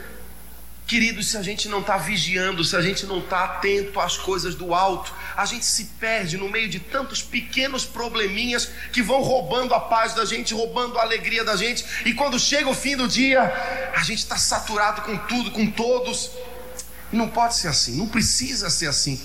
Queridos, 0.86 1.26
se 1.26 1.36
a 1.36 1.42
gente 1.42 1.68
não 1.68 1.80
está 1.80 1.96
vigiando, 1.96 2.62
se 2.62 2.76
a 2.76 2.80
gente 2.80 3.06
não 3.06 3.18
está 3.18 3.42
atento 3.42 3.98
às 3.98 4.16
coisas 4.16 4.54
do 4.54 4.72
alto, 4.72 5.12
a 5.36 5.44
gente 5.44 5.66
se 5.66 5.86
perde 5.98 6.36
no 6.36 6.48
meio 6.48 6.68
de 6.68 6.78
tantos 6.78 7.20
pequenos 7.20 7.84
probleminhas 7.84 8.70
que 8.92 9.02
vão 9.02 9.20
roubando 9.20 9.74
a 9.74 9.80
paz 9.80 10.14
da 10.14 10.24
gente, 10.24 10.54
roubando 10.54 10.96
a 10.96 11.02
alegria 11.02 11.42
da 11.42 11.56
gente, 11.56 11.84
e 12.04 12.14
quando 12.14 12.38
chega 12.38 12.68
o 12.68 12.74
fim 12.74 12.96
do 12.96 13.08
dia, 13.08 13.42
a 13.96 14.02
gente 14.04 14.20
está 14.20 14.36
saturado 14.36 15.02
com 15.02 15.16
tudo, 15.18 15.50
com 15.50 15.68
todos. 15.68 16.30
Não 17.12 17.28
pode 17.28 17.56
ser 17.56 17.68
assim, 17.68 17.96
não 17.96 18.08
precisa 18.08 18.68
ser 18.68 18.88
assim. 18.88 19.20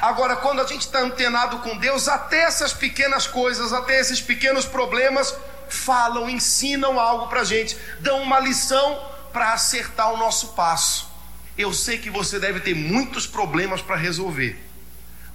Agora, 0.00 0.36
quando 0.36 0.60
a 0.60 0.66
gente 0.66 0.82
está 0.82 1.00
antenado 1.00 1.58
com 1.60 1.76
Deus, 1.78 2.08
até 2.08 2.42
essas 2.42 2.72
pequenas 2.72 3.26
coisas, 3.26 3.72
até 3.72 3.98
esses 3.98 4.20
pequenos 4.20 4.64
problemas, 4.64 5.34
falam, 5.68 6.28
ensinam 6.28 6.98
algo 6.98 7.28
para 7.28 7.40
a 7.40 7.44
gente, 7.44 7.76
dão 8.00 8.22
uma 8.22 8.38
lição 8.38 9.02
para 9.32 9.52
acertar 9.52 10.12
o 10.12 10.16
nosso 10.16 10.48
passo. 10.48 11.08
Eu 11.56 11.72
sei 11.72 11.98
que 11.98 12.10
você 12.10 12.38
deve 12.38 12.60
ter 12.60 12.74
muitos 12.74 13.26
problemas 13.26 13.82
para 13.82 13.96
resolver, 13.96 14.62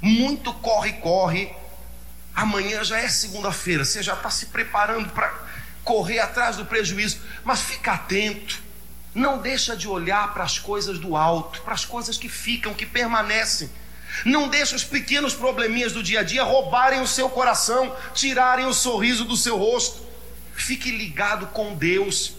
muito 0.02 0.54
corre-corre. 0.54 1.54
Amanhã 2.36 2.84
já 2.84 3.00
é 3.00 3.10
segunda-feira, 3.10 3.86
você 3.86 4.02
já 4.02 4.14
está 4.14 4.30
se 4.30 4.48
preparando 4.48 5.10
para 5.10 5.32
correr 5.84 6.20
atrás 6.20 6.56
do 6.56 6.66
prejuízo, 6.66 7.20
mas 7.44 7.62
fica 7.62 7.94
atento. 7.94 8.62
Não 9.14 9.38
deixa 9.38 9.76
de 9.76 9.88
olhar 9.88 10.34
para 10.34 10.44
as 10.44 10.58
coisas 10.58 10.98
do 10.98 11.16
alto, 11.16 11.62
para 11.62 11.74
as 11.74 11.86
coisas 11.86 12.18
que 12.18 12.28
ficam, 12.28 12.74
que 12.74 12.86
permanecem. 12.86 13.70
Não 14.26 14.48
deixe 14.48 14.76
os 14.76 14.84
pequenos 14.84 15.34
probleminhas 15.34 15.92
do 15.92 16.04
dia 16.04 16.22
a 16.22 16.24
dia 16.24 16.44
roubarem 16.44 17.02
o 17.02 17.08
seu 17.08 17.30
coração, 17.30 17.96
tirarem 18.14 18.66
o 18.66 18.74
sorriso 18.74 19.26
do 19.26 19.38
seu 19.38 19.58
rosto. 19.58 20.02
Fique 20.54 20.92
ligado 20.92 21.48
com 21.48 21.76
Deus, 21.76 22.34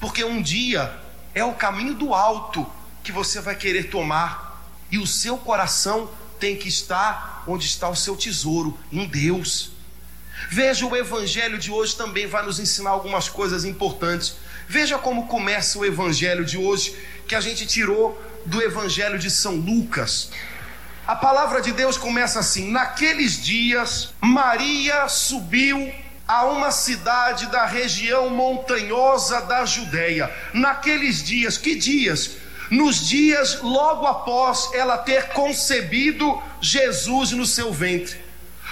porque 0.00 0.24
um 0.24 0.42
dia 0.42 0.92
é 1.34 1.44
o 1.44 1.54
caminho 1.54 1.94
do 1.94 2.12
alto 2.12 2.66
que 3.02 3.12
você 3.12 3.40
vai 3.40 3.54
querer 3.54 3.84
tomar, 3.84 4.64
e 4.90 4.98
o 4.98 5.06
seu 5.06 5.38
coração 5.38 6.10
tem 6.40 6.56
que 6.56 6.68
estar 6.68 7.44
onde 7.46 7.66
está 7.66 7.88
o 7.88 7.96
seu 7.96 8.16
tesouro, 8.16 8.78
em 8.90 9.06
Deus. 9.06 9.70
Veja, 10.50 10.84
o 10.86 10.96
evangelho 10.96 11.58
de 11.58 11.70
hoje 11.70 11.96
também 11.96 12.26
vai 12.26 12.44
nos 12.44 12.58
ensinar 12.58 12.90
algumas 12.90 13.28
coisas 13.28 13.64
importantes. 13.64 14.36
Veja 14.68 14.98
como 14.98 15.26
começa 15.26 15.78
o 15.78 15.84
evangelho 15.84 16.44
de 16.44 16.58
hoje, 16.58 16.96
que 17.28 17.34
a 17.34 17.40
gente 17.40 17.66
tirou 17.66 18.20
do 18.44 18.60
evangelho 18.62 19.18
de 19.18 19.30
São 19.30 19.54
Lucas. 19.54 20.30
A 21.06 21.14
palavra 21.14 21.60
de 21.60 21.72
Deus 21.72 21.96
começa 21.96 22.40
assim: 22.40 22.70
Naqueles 22.70 23.42
dias, 23.42 24.12
Maria 24.20 25.08
subiu 25.08 25.92
a 26.26 26.44
uma 26.46 26.72
cidade 26.72 27.46
da 27.46 27.64
região 27.64 28.28
montanhosa 28.28 29.40
da 29.42 29.64
Judéia. 29.64 30.28
Naqueles 30.52 31.22
dias, 31.22 31.56
que 31.56 31.76
dias? 31.76 32.32
Nos 32.68 33.06
dias 33.06 33.60
logo 33.62 34.06
após 34.06 34.70
ela 34.74 34.98
ter 34.98 35.28
concebido 35.28 36.42
Jesus 36.60 37.30
no 37.30 37.46
seu 37.46 37.72
ventre. 37.72 38.16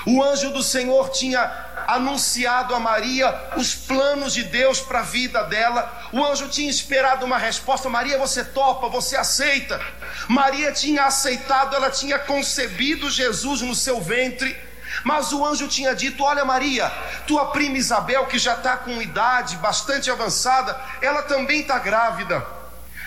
O 0.04 0.22
anjo 0.22 0.50
do 0.50 0.62
Senhor 0.62 1.10
tinha 1.10 1.63
anunciado 1.86 2.74
a 2.74 2.80
Maria 2.80 3.34
os 3.56 3.74
planos 3.74 4.34
de 4.34 4.44
Deus 4.44 4.80
para 4.80 5.00
a 5.00 5.02
vida 5.02 5.42
dela. 5.44 6.08
O 6.12 6.24
anjo 6.24 6.48
tinha 6.48 6.70
esperado 6.70 7.24
uma 7.24 7.38
resposta: 7.38 7.88
Maria, 7.88 8.18
você 8.18 8.44
topa, 8.44 8.88
você 8.88 9.16
aceita. 9.16 9.80
Maria 10.28 10.72
tinha 10.72 11.04
aceitado, 11.04 11.74
ela 11.74 11.90
tinha 11.90 12.18
concebido 12.18 13.10
Jesus 13.10 13.60
no 13.60 13.74
seu 13.74 14.00
ventre. 14.00 14.56
Mas 15.02 15.32
o 15.32 15.44
anjo 15.44 15.66
tinha 15.68 15.94
dito: 15.94 16.22
Olha, 16.22 16.44
Maria, 16.44 16.90
tua 17.26 17.46
prima 17.46 17.78
Isabel, 17.78 18.26
que 18.26 18.38
já 18.38 18.54
está 18.54 18.76
com 18.76 19.02
idade 19.02 19.56
bastante 19.56 20.10
avançada, 20.10 20.78
ela 21.00 21.22
também 21.22 21.60
está 21.60 21.78
grávida. 21.78 22.44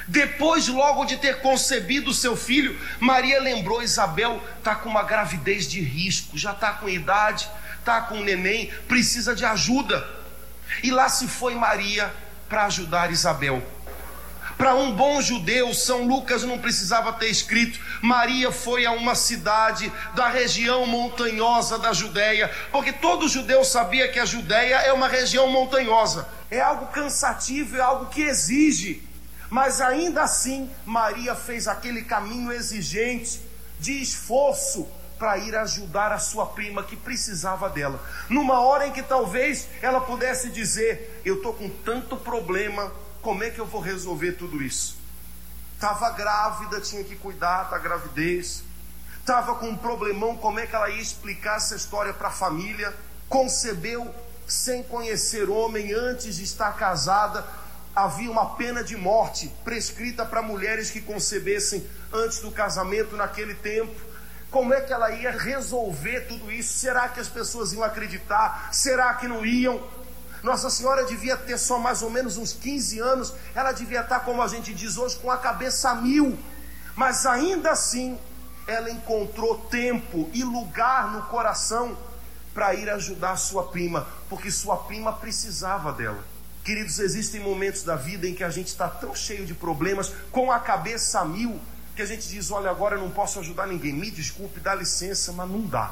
Depois, 0.07 0.69
logo 0.69 1.03
de 1.03 1.17
ter 1.17 1.41
concebido 1.41 2.13
seu 2.13 2.35
filho, 2.35 2.79
Maria 2.99 3.41
lembrou: 3.41 3.83
Isabel 3.83 4.41
está 4.57 4.73
com 4.73 4.89
uma 4.89 5.03
gravidez 5.03 5.67
de 5.67 5.81
risco, 5.81 6.37
já 6.37 6.51
está 6.51 6.71
com 6.71 6.87
idade, 6.87 7.47
está 7.87 8.01
com 8.01 8.15
um 8.15 8.23
neném, 8.23 8.69
precisa 8.85 9.33
de 9.33 9.45
ajuda. 9.45 10.05
E 10.83 10.91
lá 10.91 11.07
se 11.07 11.25
foi 11.25 11.55
Maria 11.55 12.13
para 12.49 12.65
ajudar 12.65 13.11
Isabel. 13.11 13.63
Para 14.57 14.75
um 14.75 14.91
bom 14.91 15.21
judeu, 15.21 15.73
São 15.73 16.05
Lucas 16.05 16.43
não 16.43 16.59
precisava 16.59 17.13
ter 17.13 17.29
escrito: 17.29 17.79
Maria 18.01 18.51
foi 18.51 18.85
a 18.85 18.91
uma 18.91 19.15
cidade 19.15 19.91
da 20.15 20.27
região 20.27 20.85
montanhosa 20.85 21.77
da 21.77 21.93
Judéia, 21.93 22.51
porque 22.71 22.91
todo 22.91 23.29
judeu 23.29 23.63
sabia 23.63 24.11
que 24.11 24.19
a 24.19 24.25
Judéia 24.25 24.77
é 24.77 24.91
uma 24.91 25.07
região 25.07 25.47
montanhosa. 25.49 26.27
É 26.49 26.59
algo 26.59 26.87
cansativo, 26.87 27.77
é 27.77 27.81
algo 27.81 28.07
que 28.07 28.21
exige. 28.23 29.07
Mas 29.49 29.79
ainda 29.79 30.23
assim, 30.23 30.69
Maria 30.85 31.35
fez 31.35 31.67
aquele 31.67 32.01
caminho 32.01 32.51
exigente 32.51 33.39
de 33.79 34.01
esforço 34.01 34.89
para 35.17 35.37
ir 35.37 35.55
ajudar 35.55 36.11
a 36.11 36.19
sua 36.19 36.45
prima 36.45 36.83
que 36.83 36.95
precisava 36.95 37.69
dela. 37.69 37.99
Numa 38.29 38.59
hora 38.61 38.87
em 38.87 38.91
que 38.91 39.03
talvez 39.03 39.67
ela 39.81 40.01
pudesse 40.01 40.49
dizer: 40.49 41.21
Eu 41.25 41.35
estou 41.35 41.53
com 41.53 41.69
tanto 41.69 42.17
problema 42.17 42.91
como 43.21 43.43
é 43.43 43.49
que 43.49 43.59
eu 43.59 43.65
vou 43.65 43.81
resolver 43.81 44.33
tudo 44.33 44.63
isso? 44.63 44.97
Estava 45.73 46.09
grávida, 46.11 46.79
tinha 46.79 47.03
que 47.03 47.15
cuidar 47.15 47.63
da 47.65 47.77
gravidez. 47.77 48.63
Estava 49.19 49.55
com 49.55 49.67
um 49.67 49.75
problemão, 49.75 50.37
como 50.37 50.59
é 50.59 50.65
que 50.65 50.73
ela 50.73 50.89
ia 50.89 51.01
explicar 51.01 51.57
essa 51.57 51.75
história 51.75 52.13
para 52.13 52.29
a 52.29 52.31
família? 52.31 52.95
Concebeu 53.27 54.15
sem 54.47 54.81
conhecer 54.83 55.49
homem 55.49 55.93
antes 55.93 56.37
de 56.37 56.43
estar 56.43 56.71
casada. 56.77 57.45
Havia 57.93 58.31
uma 58.31 58.55
pena 58.55 58.81
de 58.81 58.95
morte 58.95 59.51
prescrita 59.65 60.25
para 60.25 60.41
mulheres 60.41 60.89
que 60.89 61.01
concebessem 61.01 61.85
antes 62.13 62.39
do 62.39 62.49
casamento 62.51 63.17
naquele 63.17 63.53
tempo. 63.53 63.93
Como 64.49 64.73
é 64.73 64.81
que 64.81 64.93
ela 64.93 65.11
ia 65.11 65.31
resolver 65.31 66.21
tudo 66.21 66.51
isso? 66.51 66.73
Será 66.79 67.09
que 67.09 67.19
as 67.19 67.27
pessoas 67.27 67.73
iam 67.73 67.83
acreditar? 67.83 68.69
Será 68.71 69.13
que 69.15 69.27
não 69.27 69.45
iam? 69.45 69.81
Nossa 70.41 70.69
Senhora 70.69 71.05
devia 71.05 71.35
ter 71.35 71.57
só 71.57 71.77
mais 71.79 72.01
ou 72.01 72.09
menos 72.09 72.37
uns 72.37 72.53
15 72.53 72.99
anos, 72.99 73.33
ela 73.55 73.71
devia 73.71 74.01
estar, 74.01 74.19
como 74.21 74.41
a 74.41 74.47
gente 74.47 74.73
diz 74.73 74.97
hoje, 74.97 75.17
com 75.17 75.31
a 75.31 75.37
cabeça 75.37 75.89
a 75.89 75.95
mil, 75.95 76.37
mas 76.95 77.25
ainda 77.25 77.71
assim, 77.71 78.17
ela 78.67 78.89
encontrou 78.89 79.57
tempo 79.69 80.29
e 80.33 80.43
lugar 80.43 81.11
no 81.11 81.23
coração 81.23 81.97
para 82.53 82.73
ir 82.73 82.89
ajudar 82.89 83.35
sua 83.35 83.63
prima, 83.63 84.07
porque 84.29 84.49
sua 84.49 84.77
prima 84.77 85.13
precisava 85.13 85.91
dela. 85.91 86.23
Queridos, 86.63 86.99
existem 86.99 87.39
momentos 87.39 87.83
da 87.83 87.95
vida 87.95 88.27
em 88.27 88.33
que 88.33 88.43
a 88.43 88.49
gente 88.49 88.67
está 88.67 88.89
tão 88.89 89.15
cheio 89.15 89.45
de 89.45 89.53
problemas, 89.53 90.11
com 90.31 90.51
a 90.51 90.59
cabeça 90.59 91.19
a 91.19 91.25
mil, 91.25 91.59
que 91.97 92.01
a 92.03 92.05
gente 92.05 92.29
diz: 92.29 92.51
Olha, 92.51 92.69
agora 92.69 92.95
eu 92.95 93.01
não 93.01 93.09
posso 93.09 93.39
ajudar 93.39 93.65
ninguém, 93.67 93.91
me 93.91 94.11
desculpe, 94.11 94.59
dá 94.59 94.75
licença, 94.75 95.33
mas 95.33 95.49
não 95.49 95.61
dá. 95.61 95.91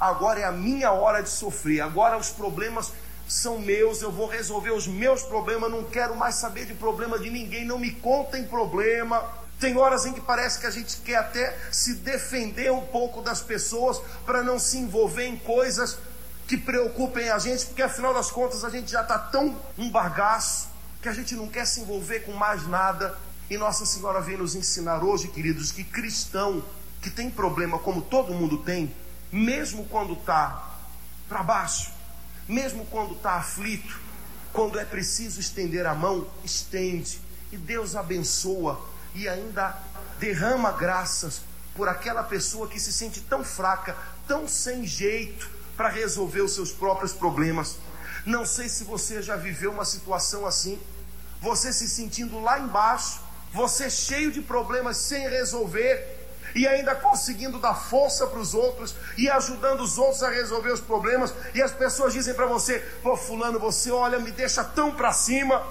Agora 0.00 0.40
é 0.40 0.44
a 0.44 0.50
minha 0.50 0.90
hora 0.90 1.22
de 1.22 1.28
sofrer, 1.28 1.82
agora 1.82 2.16
os 2.16 2.30
problemas 2.30 2.90
são 3.28 3.58
meus, 3.58 4.02
eu 4.02 4.10
vou 4.10 4.26
resolver 4.26 4.70
os 4.70 4.86
meus 4.86 5.22
problemas, 5.22 5.70
não 5.70 5.84
quero 5.84 6.16
mais 6.16 6.36
saber 6.36 6.64
de 6.64 6.74
problema 6.74 7.18
de 7.18 7.30
ninguém, 7.30 7.64
não 7.64 7.78
me 7.78 7.92
contem 7.92 8.44
problema. 8.44 9.22
Tem 9.60 9.76
horas 9.76 10.06
em 10.06 10.12
que 10.12 10.20
parece 10.20 10.58
que 10.58 10.66
a 10.66 10.70
gente 10.70 10.96
quer 11.02 11.16
até 11.16 11.56
se 11.70 11.94
defender 11.94 12.72
um 12.72 12.84
pouco 12.86 13.22
das 13.22 13.40
pessoas 13.40 14.00
para 14.26 14.42
não 14.42 14.58
se 14.58 14.78
envolver 14.78 15.26
em 15.26 15.36
coisas 15.36 15.98
que 16.48 16.56
preocupem 16.56 17.30
a 17.30 17.38
gente, 17.38 17.66
porque 17.66 17.82
afinal 17.82 18.12
das 18.12 18.30
contas 18.30 18.64
a 18.64 18.70
gente 18.70 18.90
já 18.90 19.02
está 19.02 19.18
tão 19.18 19.56
um 19.78 19.88
bagaço 19.88 20.68
que 21.00 21.08
a 21.08 21.12
gente 21.12 21.34
não 21.36 21.46
quer 21.46 21.66
se 21.66 21.80
envolver 21.80 22.20
com 22.20 22.32
mais 22.32 22.66
nada. 22.66 23.16
E 23.52 23.58
Nossa 23.58 23.84
Senhora 23.84 24.18
vem 24.18 24.38
nos 24.38 24.54
ensinar 24.54 25.04
hoje, 25.04 25.28
queridos, 25.28 25.70
que 25.70 25.84
cristão 25.84 26.64
que 27.02 27.10
tem 27.10 27.30
problema 27.30 27.78
como 27.78 28.00
todo 28.00 28.32
mundo 28.32 28.56
tem, 28.56 28.90
mesmo 29.30 29.84
quando 29.88 30.14
está 30.14 30.78
para 31.28 31.42
baixo, 31.42 31.92
mesmo 32.48 32.86
quando 32.86 33.12
está 33.12 33.34
aflito, 33.34 34.00
quando 34.54 34.78
é 34.78 34.86
preciso 34.86 35.38
estender 35.38 35.84
a 35.84 35.94
mão, 35.94 36.26
estende, 36.42 37.20
e 37.52 37.58
Deus 37.58 37.94
abençoa 37.94 38.80
e 39.14 39.28
ainda 39.28 39.78
derrama 40.18 40.72
graças 40.72 41.42
por 41.74 41.90
aquela 41.90 42.22
pessoa 42.22 42.66
que 42.66 42.80
se 42.80 42.90
sente 42.90 43.20
tão 43.20 43.44
fraca, 43.44 43.94
tão 44.26 44.48
sem 44.48 44.86
jeito 44.86 45.50
para 45.76 45.90
resolver 45.90 46.40
os 46.40 46.54
seus 46.54 46.72
próprios 46.72 47.12
problemas. 47.12 47.76
Não 48.24 48.46
sei 48.46 48.70
se 48.70 48.82
você 48.82 49.20
já 49.20 49.36
viveu 49.36 49.72
uma 49.72 49.84
situação 49.84 50.46
assim, 50.46 50.80
você 51.38 51.70
se 51.70 51.86
sentindo 51.86 52.40
lá 52.40 52.58
embaixo, 52.58 53.20
você 53.52 53.90
cheio 53.90 54.32
de 54.32 54.40
problemas 54.40 54.96
sem 54.96 55.28
resolver, 55.28 56.20
e 56.54 56.66
ainda 56.66 56.94
conseguindo 56.94 57.58
dar 57.58 57.74
força 57.74 58.26
para 58.26 58.38
os 58.38 58.52
outros 58.52 58.94
e 59.16 59.28
ajudando 59.30 59.80
os 59.80 59.96
outros 59.96 60.22
a 60.22 60.28
resolver 60.28 60.70
os 60.70 60.80
problemas, 60.80 61.32
e 61.54 61.62
as 61.62 61.72
pessoas 61.72 62.12
dizem 62.12 62.34
para 62.34 62.46
você: 62.46 62.78
pô, 63.02 63.16
Fulano, 63.16 63.58
você 63.58 63.90
olha, 63.90 64.18
me 64.18 64.30
deixa 64.30 64.62
tão 64.64 64.94
para 64.94 65.12
cima. 65.12 65.64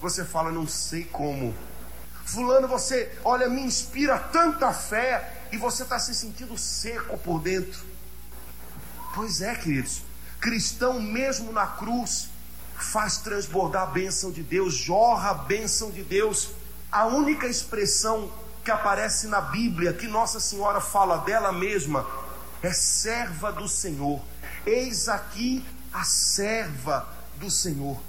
Você 0.00 0.24
fala: 0.24 0.50
não 0.50 0.66
sei 0.66 1.04
como. 1.04 1.54
Fulano, 2.24 2.66
você 2.66 3.12
olha, 3.22 3.48
me 3.48 3.62
inspira 3.62 4.18
tanta 4.18 4.72
fé, 4.72 5.42
e 5.52 5.56
você 5.56 5.82
está 5.82 5.98
se 5.98 6.14
sentindo 6.14 6.56
seco 6.56 7.18
por 7.18 7.40
dentro. 7.40 7.80
Pois 9.14 9.40
é, 9.40 9.54
queridos, 9.54 10.02
cristão 10.40 11.00
mesmo 11.00 11.52
na 11.52 11.66
cruz 11.66 12.28
faz 12.74 13.18
transbordar 13.18 13.84
a 13.84 13.86
bênção 13.86 14.32
de 14.32 14.42
Deus, 14.42 14.74
jorra 14.74 15.30
a 15.30 15.34
bênção 15.34 15.90
de 15.90 16.02
Deus. 16.02 16.50
A 16.94 17.06
única 17.06 17.48
expressão 17.48 18.30
que 18.64 18.70
aparece 18.70 19.26
na 19.26 19.40
Bíblia, 19.40 19.92
que 19.92 20.06
Nossa 20.06 20.38
Senhora 20.38 20.80
fala 20.80 21.16
dela 21.16 21.50
mesma, 21.50 22.06
é 22.62 22.72
serva 22.72 23.50
do 23.50 23.66
Senhor. 23.66 24.22
Eis 24.64 25.08
aqui 25.08 25.66
a 25.92 26.04
serva 26.04 27.04
do 27.34 27.50
Senhor. 27.50 28.00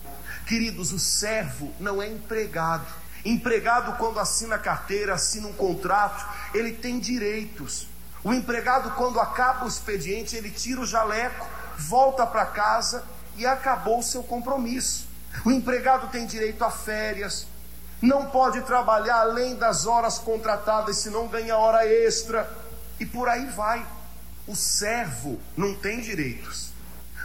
Queridos, 0.46 0.92
o 0.92 1.00
servo 1.00 1.74
não 1.80 2.00
é 2.00 2.08
empregado. 2.08 2.86
Empregado, 3.26 3.98
quando 3.98 4.20
assina 4.20 4.60
carteira, 4.60 5.16
assina 5.16 5.48
um 5.48 5.54
contrato, 5.54 6.24
ele 6.54 6.72
tem 6.72 7.00
direitos. 7.00 7.88
O 8.24 8.32
empregado, 8.32 8.92
quando 8.92 9.20
acaba 9.20 9.66
o 9.66 9.68
expediente, 9.68 10.36
ele 10.36 10.52
tira 10.52 10.82
o 10.82 10.86
jaleco, 10.86 11.48
volta 11.76 12.24
para 12.28 12.46
casa 12.46 13.04
e 13.36 13.48
acabou 13.48 13.98
o 13.98 14.04
seu 14.04 14.22
compromisso. 14.22 15.08
O 15.44 15.50
empregado 15.50 16.12
tem 16.12 16.28
direito 16.28 16.64
a 16.64 16.70
férias, 16.70 17.48
não 18.06 18.28
pode 18.28 18.62
trabalhar 18.62 19.22
além 19.22 19.56
das 19.56 19.86
horas 19.86 20.20
contratadas, 20.20 20.98
senão 20.98 21.28
ganha 21.28 21.58
hora 21.58 21.86
extra, 21.86 22.50
e 23.00 23.06
por 23.06 23.28
aí 23.28 23.46
vai. 23.48 23.86
O 24.48 24.56
servo 24.56 25.40
não 25.58 25.74
tem 25.76 26.02
direitos. 26.02 26.70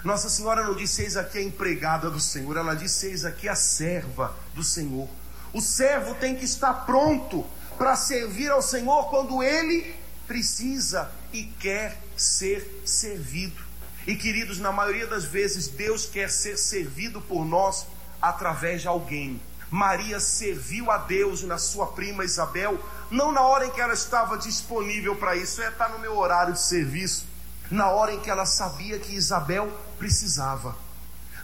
Nossa 0.03 0.31
Senhora 0.31 0.65
não 0.65 0.75
disse 0.75 1.03
eis 1.03 1.17
aqui 1.17 1.39
a 1.39 1.43
empregada 1.43 2.11
do 2.11 2.19
Senhor, 2.19 2.57
ela 2.57 2.75
disse 2.75 3.07
eis 3.07 3.25
aqui 3.25 3.49
a 3.49 3.55
serva 3.55 4.35
do 4.55 4.65
Senhor. 4.65 5.09
O 5.53 5.61
servo 5.61 6.15
tem 6.15 6.35
que 6.35 6.45
estar 6.45 6.73
pronto 6.87 7.45
para 7.77 7.95
servir 7.97 8.51
ao 8.51 8.63
Senhor 8.63 9.11
quando 9.11 9.43
ele 9.43 9.95
precisa 10.27 11.11
e 11.33 11.45
quer 11.45 12.01
ser 12.17 12.83
servido. 12.87 13.61
E 14.07 14.17
queridos, 14.17 14.59
na 14.59 14.73
maioria 14.73 15.07
das 15.07 15.25
vezes, 15.25 15.69
Deus 15.69 16.07
quer 16.07 16.31
ser 16.31 16.57
servido 16.57 17.21
por 17.21 17.45
nós 17.45 17.87
através 18.23 18.81
de 18.81 18.89
alguém. 18.89 19.41
Maria 19.71 20.19
serviu 20.19 20.91
a 20.91 20.99
Deus 20.99 21.43
na 21.45 21.57
sua 21.57 21.87
prima 21.87 22.25
Isabel, 22.25 22.79
não 23.11 23.31
na 23.31 23.43
hora 23.43 23.67
em 23.67 23.71
que 23.71 23.81
ela 23.81 23.95
estava 23.95 24.37
disponível 24.37 25.15
para 25.15 25.37
isso, 25.37 25.63
é 25.63 25.69
estar 25.69 25.87
tá 25.87 25.93
no 25.93 26.01
meu 26.01 26.17
horário 26.17 26.55
de 26.55 26.61
serviço, 26.61 27.27
na 27.71 27.89
hora 27.89 28.13
em 28.13 28.21
que 28.21 28.29
ela 28.29 28.45
sabia 28.45 28.99
que 28.99 29.15
Isabel 29.15 29.71
precisava. 29.97 30.77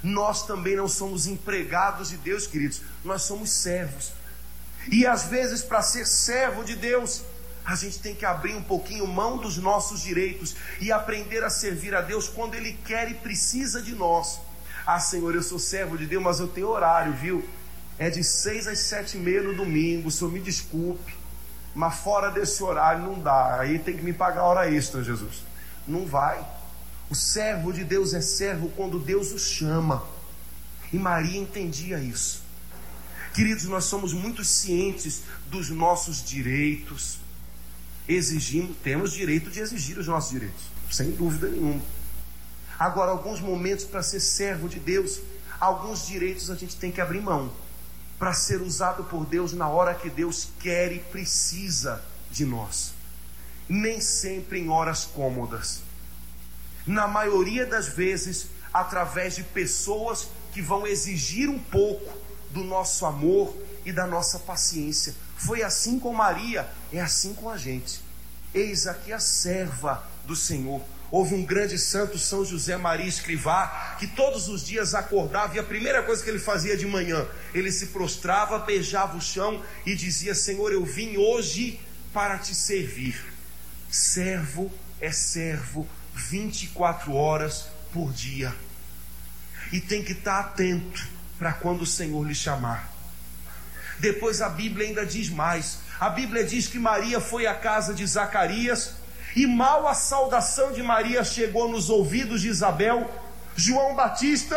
Nós 0.02 0.44
também 0.44 0.76
não 0.76 0.88
somos 0.88 1.26
empregados 1.26 2.08
de 2.08 2.16
Deus, 2.16 2.46
queridos, 2.46 2.82
nós 3.04 3.22
somos 3.22 3.50
servos. 3.50 4.12
E 4.90 5.06
às 5.06 5.24
vezes, 5.24 5.62
para 5.62 5.82
ser 5.82 6.06
servo 6.06 6.64
de 6.64 6.74
Deus, 6.74 7.22
a 7.64 7.74
gente 7.74 7.98
tem 7.98 8.14
que 8.14 8.24
abrir 8.24 8.54
um 8.54 8.62
pouquinho 8.62 9.06
mão 9.06 9.38
dos 9.38 9.56
nossos 9.56 10.00
direitos 10.00 10.54
e 10.80 10.92
aprender 10.92 11.42
a 11.42 11.50
servir 11.50 11.94
a 11.94 12.00
Deus 12.00 12.28
quando 12.28 12.54
Ele 12.54 12.72
quer 12.84 13.10
e 13.10 13.14
precisa 13.14 13.82
de 13.82 13.94
nós. 13.94 14.40
Ah, 14.86 15.00
Senhor, 15.00 15.34
eu 15.34 15.42
sou 15.42 15.58
servo 15.58 15.98
de 15.98 16.06
Deus, 16.06 16.22
mas 16.22 16.38
eu 16.38 16.46
tenho 16.46 16.68
horário, 16.68 17.12
viu? 17.12 17.48
É 17.98 18.10
de 18.10 18.22
seis 18.22 18.66
às 18.66 18.80
sete 18.80 19.16
e 19.16 19.20
meia 19.20 19.42
no 19.42 19.54
domingo, 19.54 20.08
o 20.08 20.10
senhor 20.10 20.30
me 20.30 20.40
desculpe, 20.40 21.14
mas 21.74 21.96
fora 21.96 22.30
desse 22.30 22.62
horário 22.62 23.02
não 23.02 23.20
dá, 23.20 23.60
aí 23.60 23.78
tem 23.78 23.96
que 23.96 24.02
me 24.02 24.12
pagar 24.12 24.42
hora 24.42 24.70
extra, 24.70 25.02
Jesus. 25.02 25.42
Não 25.86 26.06
vai. 26.06 26.44
O 27.08 27.14
servo 27.14 27.72
de 27.72 27.84
Deus 27.84 28.12
é 28.12 28.20
servo 28.20 28.70
quando 28.70 28.98
Deus 28.98 29.32
o 29.32 29.38
chama. 29.38 30.04
E 30.92 30.98
Maria 30.98 31.38
entendia 31.38 31.98
isso. 31.98 32.42
Queridos, 33.32 33.64
nós 33.64 33.84
somos 33.84 34.12
muito 34.12 34.44
cientes 34.44 35.22
dos 35.48 35.70
nossos 35.70 36.22
direitos. 36.24 37.18
Exigimos, 38.08 38.76
temos 38.82 39.12
direito 39.12 39.50
de 39.50 39.60
exigir 39.60 39.98
os 39.98 40.06
nossos 40.06 40.30
direitos, 40.30 40.64
sem 40.90 41.10
dúvida 41.10 41.48
nenhuma. 41.48 41.82
Agora, 42.78 43.10
alguns 43.10 43.40
momentos 43.40 43.84
para 43.84 44.02
ser 44.02 44.20
servo 44.20 44.68
de 44.68 44.78
Deus, 44.78 45.20
alguns 45.58 46.06
direitos 46.06 46.50
a 46.50 46.54
gente 46.54 46.76
tem 46.76 46.90
que 46.90 47.00
abrir 47.00 47.20
mão 47.20 47.52
para 48.18 48.32
ser 48.32 48.60
usado 48.62 49.04
por 49.04 49.26
Deus 49.26 49.52
na 49.52 49.68
hora 49.68 49.94
que 49.94 50.08
Deus 50.08 50.48
quer 50.60 50.92
e 50.92 50.98
precisa 50.98 52.02
de 52.30 52.44
nós. 52.44 52.94
Nem 53.68 54.00
sempre 54.00 54.60
em 54.60 54.68
horas 54.68 55.04
cômodas. 55.04 55.82
Na 56.86 57.06
maioria 57.08 57.66
das 57.66 57.88
vezes, 57.88 58.46
através 58.72 59.34
de 59.34 59.42
pessoas 59.42 60.28
que 60.52 60.62
vão 60.62 60.86
exigir 60.86 61.48
um 61.48 61.58
pouco 61.58 62.16
do 62.50 62.62
nosso 62.62 63.04
amor 63.04 63.54
e 63.84 63.92
da 63.92 64.06
nossa 64.06 64.38
paciência. 64.38 65.14
Foi 65.36 65.62
assim 65.62 65.98
com 65.98 66.12
Maria, 66.12 66.68
é 66.92 67.00
assim 67.00 67.34
com 67.34 67.50
a 67.50 67.56
gente. 67.56 68.00
Eis 68.54 68.86
aqui 68.86 69.12
a 69.12 69.18
serva 69.18 70.02
do 70.24 70.34
Senhor. 70.34 70.80
Houve 71.10 71.34
um 71.34 71.44
grande 71.44 71.78
santo, 71.78 72.18
São 72.18 72.44
José 72.44 72.76
Maria 72.76 73.06
Escrivá, 73.06 73.96
que 73.98 74.06
todos 74.08 74.48
os 74.48 74.64
dias 74.64 74.94
acordava 74.94 75.54
e 75.54 75.58
a 75.58 75.62
primeira 75.62 76.02
coisa 76.02 76.22
que 76.22 76.28
ele 76.28 76.38
fazia 76.38 76.76
de 76.76 76.86
manhã, 76.86 77.26
ele 77.54 77.70
se 77.70 77.86
prostrava, 77.86 78.58
beijava 78.58 79.16
o 79.16 79.20
chão 79.20 79.62
e 79.84 79.94
dizia: 79.94 80.34
Senhor, 80.34 80.72
eu 80.72 80.84
vim 80.84 81.16
hoje 81.16 81.80
para 82.12 82.38
te 82.38 82.54
servir. 82.54 83.22
Servo 83.88 84.72
é 85.00 85.12
servo 85.12 85.86
24 86.14 87.14
horas 87.14 87.66
por 87.92 88.12
dia. 88.12 88.52
E 89.72 89.80
tem 89.80 90.02
que 90.02 90.12
estar 90.12 90.40
atento 90.40 91.06
para 91.38 91.52
quando 91.52 91.82
o 91.82 91.86
Senhor 91.86 92.26
lhe 92.26 92.34
chamar. 92.34 92.92
Depois 93.98 94.40
a 94.40 94.48
Bíblia 94.48 94.88
ainda 94.88 95.06
diz 95.06 95.28
mais. 95.28 95.78
A 95.98 96.10
Bíblia 96.10 96.44
diz 96.44 96.66
que 96.66 96.78
Maria 96.78 97.20
foi 97.20 97.46
à 97.46 97.54
casa 97.54 97.94
de 97.94 98.06
Zacarias 98.06 98.94
e 99.36 99.46
mal 99.46 99.86
a 99.86 99.92
saudação 99.92 100.72
de 100.72 100.82
Maria 100.82 101.22
chegou 101.22 101.68
nos 101.68 101.90
ouvidos 101.90 102.40
de 102.40 102.48
Isabel, 102.48 103.08
João 103.54 103.94
Batista 103.94 104.56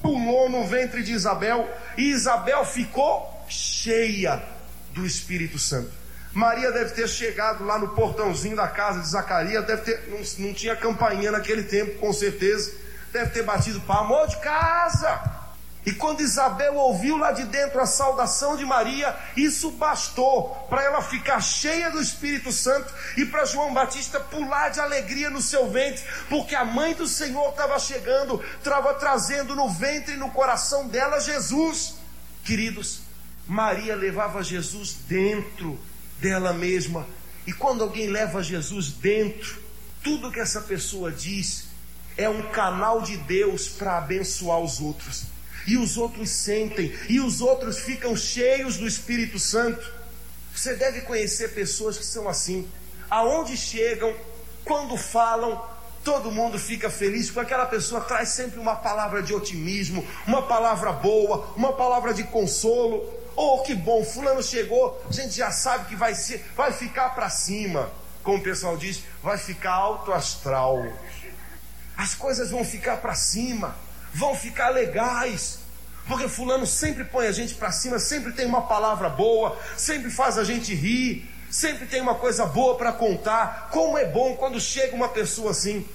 pulou 0.00 0.48
no 0.48 0.66
ventre 0.66 1.02
de 1.02 1.12
Isabel 1.12 1.68
e 1.96 2.10
Isabel 2.10 2.64
ficou 2.64 3.44
cheia 3.48 4.42
do 4.94 5.04
Espírito 5.04 5.58
Santo. 5.58 5.90
Maria 6.32 6.72
deve 6.72 6.94
ter 6.94 7.06
chegado 7.06 7.64
lá 7.64 7.78
no 7.78 7.88
portãozinho 7.88 8.56
da 8.56 8.68
casa 8.68 9.00
de 9.00 9.08
Zacarias, 9.08 9.66
deve 9.66 9.82
ter, 9.82 10.08
não, 10.08 10.46
não 10.46 10.54
tinha 10.54 10.74
campainha 10.74 11.30
naquele 11.30 11.64
tempo, 11.64 11.98
com 11.98 12.12
certeza, 12.12 12.72
deve 13.12 13.30
ter 13.30 13.42
batido 13.42 13.80
palma, 13.82 14.16
amor 14.16 14.28
de 14.28 14.36
casa. 14.38 15.37
E 15.86 15.92
quando 15.92 16.20
Isabel 16.20 16.74
ouviu 16.74 17.16
lá 17.16 17.32
de 17.32 17.44
dentro 17.44 17.80
a 17.80 17.86
saudação 17.86 18.56
de 18.56 18.64
Maria, 18.64 19.16
isso 19.36 19.70
bastou 19.70 20.50
para 20.68 20.82
ela 20.82 21.00
ficar 21.00 21.40
cheia 21.40 21.90
do 21.90 22.00
Espírito 22.00 22.52
Santo 22.52 22.92
e 23.16 23.24
para 23.24 23.44
João 23.44 23.72
Batista 23.72 24.20
pular 24.20 24.68
de 24.68 24.80
alegria 24.80 25.30
no 25.30 25.40
seu 25.40 25.70
ventre, 25.70 26.04
porque 26.28 26.54
a 26.54 26.64
mãe 26.64 26.94
do 26.94 27.06
Senhor 27.06 27.50
estava 27.50 27.78
chegando, 27.78 28.42
estava 28.58 28.94
trazendo 28.94 29.54
no 29.54 29.70
ventre 29.70 30.14
e 30.14 30.18
no 30.18 30.30
coração 30.30 30.88
dela 30.88 31.20
Jesus. 31.20 31.94
Queridos, 32.44 33.00
Maria 33.46 33.94
levava 33.94 34.42
Jesus 34.42 34.94
dentro 35.08 35.78
dela 36.20 36.52
mesma. 36.52 37.06
E 37.46 37.52
quando 37.52 37.82
alguém 37.82 38.08
leva 38.08 38.42
Jesus 38.42 38.92
dentro, 38.92 39.62
tudo 40.02 40.30
que 40.30 40.40
essa 40.40 40.60
pessoa 40.60 41.10
diz 41.10 41.68
é 42.14 42.28
um 42.28 42.42
canal 42.50 43.00
de 43.00 43.16
Deus 43.16 43.68
para 43.68 43.96
abençoar 43.96 44.58
os 44.58 44.80
outros 44.80 45.27
e 45.68 45.76
os 45.76 45.98
outros 45.98 46.30
sentem, 46.30 46.98
e 47.10 47.20
os 47.20 47.42
outros 47.42 47.78
ficam 47.80 48.16
cheios 48.16 48.78
do 48.78 48.86
Espírito 48.86 49.38
Santo. 49.38 49.92
Você 50.54 50.74
deve 50.74 51.02
conhecer 51.02 51.54
pessoas 51.54 51.98
que 51.98 52.06
são 52.06 52.26
assim, 52.26 52.66
aonde 53.10 53.54
chegam, 53.54 54.16
quando 54.64 54.96
falam, 54.96 55.62
todo 56.02 56.32
mundo 56.32 56.58
fica 56.58 56.88
feliz, 56.88 57.26
porque 57.26 57.40
aquela 57.40 57.66
pessoa 57.66 58.00
traz 58.00 58.30
sempre 58.30 58.58
uma 58.58 58.76
palavra 58.76 59.22
de 59.22 59.34
otimismo, 59.34 60.06
uma 60.26 60.40
palavra 60.40 60.90
boa, 60.90 61.52
uma 61.54 61.74
palavra 61.74 62.14
de 62.14 62.24
consolo. 62.24 63.06
Oh, 63.36 63.60
que 63.62 63.74
bom, 63.74 64.02
fulano 64.02 64.42
chegou, 64.42 65.00
a 65.06 65.12
gente 65.12 65.36
já 65.36 65.50
sabe 65.50 65.84
que 65.84 65.96
vai 65.96 66.14
ser, 66.14 66.42
vai 66.56 66.72
ficar 66.72 67.10
para 67.10 67.28
cima. 67.28 67.92
Como 68.22 68.38
o 68.38 68.42
pessoal 68.42 68.74
diz, 68.78 69.02
vai 69.22 69.36
ficar 69.36 69.74
alto 69.74 70.14
astral. 70.14 70.82
As 71.94 72.14
coisas 72.14 72.50
vão 72.50 72.64
ficar 72.64 72.96
para 72.96 73.14
cima 73.14 73.76
vão 74.18 74.34
ficar 74.34 74.70
legais. 74.70 75.60
Porque 76.06 76.28
fulano 76.28 76.66
sempre 76.66 77.04
põe 77.04 77.26
a 77.26 77.32
gente 77.32 77.54
para 77.54 77.70
cima, 77.70 77.98
sempre 77.98 78.32
tem 78.32 78.46
uma 78.46 78.62
palavra 78.62 79.08
boa, 79.08 79.58
sempre 79.76 80.10
faz 80.10 80.38
a 80.38 80.44
gente 80.44 80.74
rir, 80.74 81.28
sempre 81.50 81.86
tem 81.86 82.00
uma 82.00 82.14
coisa 82.14 82.46
boa 82.46 82.76
para 82.76 82.92
contar. 82.92 83.68
Como 83.70 83.96
é 83.96 84.06
bom 84.06 84.34
quando 84.34 84.60
chega 84.60 84.96
uma 84.96 85.10
pessoa 85.10 85.52
assim. 85.52 85.86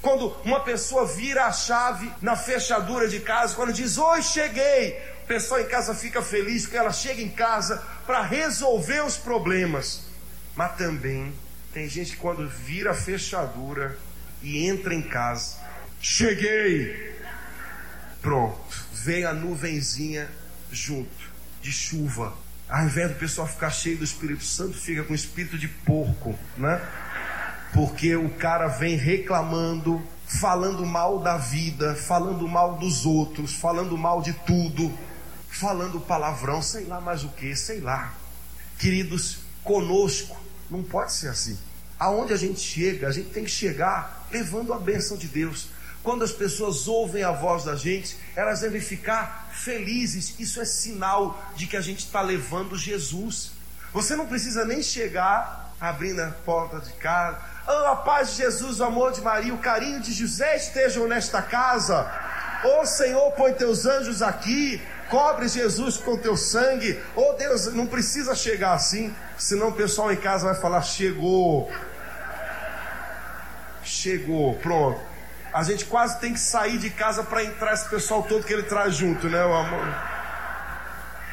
Quando 0.00 0.34
uma 0.44 0.60
pessoa 0.60 1.06
vira 1.06 1.44
a 1.44 1.52
chave 1.52 2.10
na 2.20 2.34
fechadura 2.34 3.06
de 3.06 3.20
casa, 3.20 3.54
quando 3.54 3.72
diz: 3.72 3.98
"Oi, 3.98 4.22
cheguei". 4.22 4.98
O 5.22 5.26
pessoal 5.26 5.60
em 5.60 5.66
casa 5.66 5.94
fica 5.94 6.20
feliz 6.20 6.62
porque 6.62 6.76
ela 6.76 6.92
chega 6.92 7.22
em 7.22 7.28
casa 7.28 7.80
para 8.04 8.22
resolver 8.22 9.04
os 9.04 9.16
problemas. 9.16 10.06
Mas 10.56 10.76
também 10.76 11.32
tem 11.72 11.88
gente 11.88 12.12
que 12.12 12.16
quando 12.16 12.48
vira 12.48 12.90
a 12.90 12.94
fechadura 12.94 13.96
e 14.42 14.66
entra 14.66 14.92
em 14.92 15.02
casa, 15.02 15.58
cheguei. 16.00 17.11
Pronto, 18.22 18.56
veio 18.92 19.28
a 19.28 19.34
nuvenzinha 19.34 20.30
junto, 20.70 21.30
de 21.60 21.72
chuva. 21.72 22.32
Ao 22.68 22.84
invés 22.84 23.10
do 23.10 23.18
pessoal 23.18 23.48
ficar 23.48 23.70
cheio 23.70 23.98
do 23.98 24.04
Espírito 24.04 24.44
Santo, 24.44 24.78
fica 24.78 25.02
com 25.02 25.12
espírito 25.12 25.58
de 25.58 25.66
porco, 25.66 26.38
né? 26.56 26.80
Porque 27.74 28.14
o 28.14 28.30
cara 28.30 28.68
vem 28.68 28.96
reclamando, 28.96 30.00
falando 30.26 30.86
mal 30.86 31.18
da 31.18 31.36
vida, 31.36 31.96
falando 31.96 32.46
mal 32.46 32.78
dos 32.78 33.04
outros, 33.04 33.54
falando 33.54 33.98
mal 33.98 34.22
de 34.22 34.32
tudo, 34.32 34.96
falando 35.50 36.00
palavrão, 36.00 36.62
sei 36.62 36.84
lá 36.84 37.00
mais 37.00 37.24
o 37.24 37.28
que, 37.30 37.56
sei 37.56 37.80
lá. 37.80 38.14
Queridos, 38.78 39.38
conosco 39.64 40.40
não 40.70 40.82
pode 40.82 41.12
ser 41.12 41.28
assim. 41.28 41.58
Aonde 41.98 42.32
a 42.32 42.36
gente 42.36 42.60
chega, 42.60 43.08
a 43.08 43.12
gente 43.12 43.30
tem 43.30 43.44
que 43.44 43.50
chegar 43.50 44.26
levando 44.30 44.72
a 44.72 44.78
bênção 44.78 45.16
de 45.16 45.26
Deus. 45.26 45.68
Quando 46.02 46.24
as 46.24 46.32
pessoas 46.32 46.88
ouvem 46.88 47.22
a 47.22 47.30
voz 47.30 47.64
da 47.64 47.76
gente, 47.76 48.16
elas 48.34 48.60
devem 48.60 48.80
ficar 48.80 49.48
felizes. 49.52 50.34
Isso 50.40 50.60
é 50.60 50.64
sinal 50.64 51.40
de 51.54 51.66
que 51.66 51.76
a 51.76 51.80
gente 51.80 52.00
está 52.00 52.20
levando 52.20 52.76
Jesus. 52.76 53.52
Você 53.92 54.16
não 54.16 54.26
precisa 54.26 54.64
nem 54.64 54.82
chegar 54.82 55.74
abrindo 55.80 56.20
a 56.20 56.30
porta 56.44 56.80
de 56.80 56.92
casa. 56.94 57.38
Oh, 57.66 57.86
a 57.86 57.96
paz 57.96 58.30
de 58.30 58.38
Jesus, 58.38 58.80
o 58.80 58.84
amor 58.84 59.12
de 59.12 59.20
Maria, 59.20 59.54
o 59.54 59.58
carinho 59.58 60.00
de 60.00 60.12
José 60.12 60.56
estejam 60.56 61.06
nesta 61.06 61.40
casa. 61.40 62.10
Oh 62.64 62.86
Senhor, 62.86 63.30
põe 63.32 63.52
teus 63.52 63.86
anjos 63.86 64.22
aqui, 64.22 64.80
cobre 65.10 65.46
Jesus 65.48 65.96
com 65.96 66.16
teu 66.16 66.36
sangue. 66.36 67.00
Oh 67.14 67.32
Deus, 67.34 67.66
não 67.74 67.86
precisa 67.86 68.34
chegar 68.34 68.74
assim, 68.74 69.14
senão 69.36 69.68
o 69.68 69.72
pessoal 69.72 70.12
em 70.12 70.16
casa 70.16 70.46
vai 70.46 70.60
falar: 70.60 70.82
chegou, 70.82 71.70
chegou, 73.82 74.54
pronto. 74.58 75.11
A 75.52 75.62
gente 75.62 75.84
quase 75.84 76.18
tem 76.18 76.32
que 76.32 76.40
sair 76.40 76.78
de 76.78 76.88
casa 76.88 77.22
para 77.22 77.44
entrar 77.44 77.74
esse 77.74 77.88
pessoal 77.88 78.22
todo 78.22 78.44
que 78.44 78.52
ele 78.52 78.62
traz 78.62 78.94
junto, 78.94 79.28
né, 79.28 79.44
o 79.44 79.52
amor? 79.52 79.86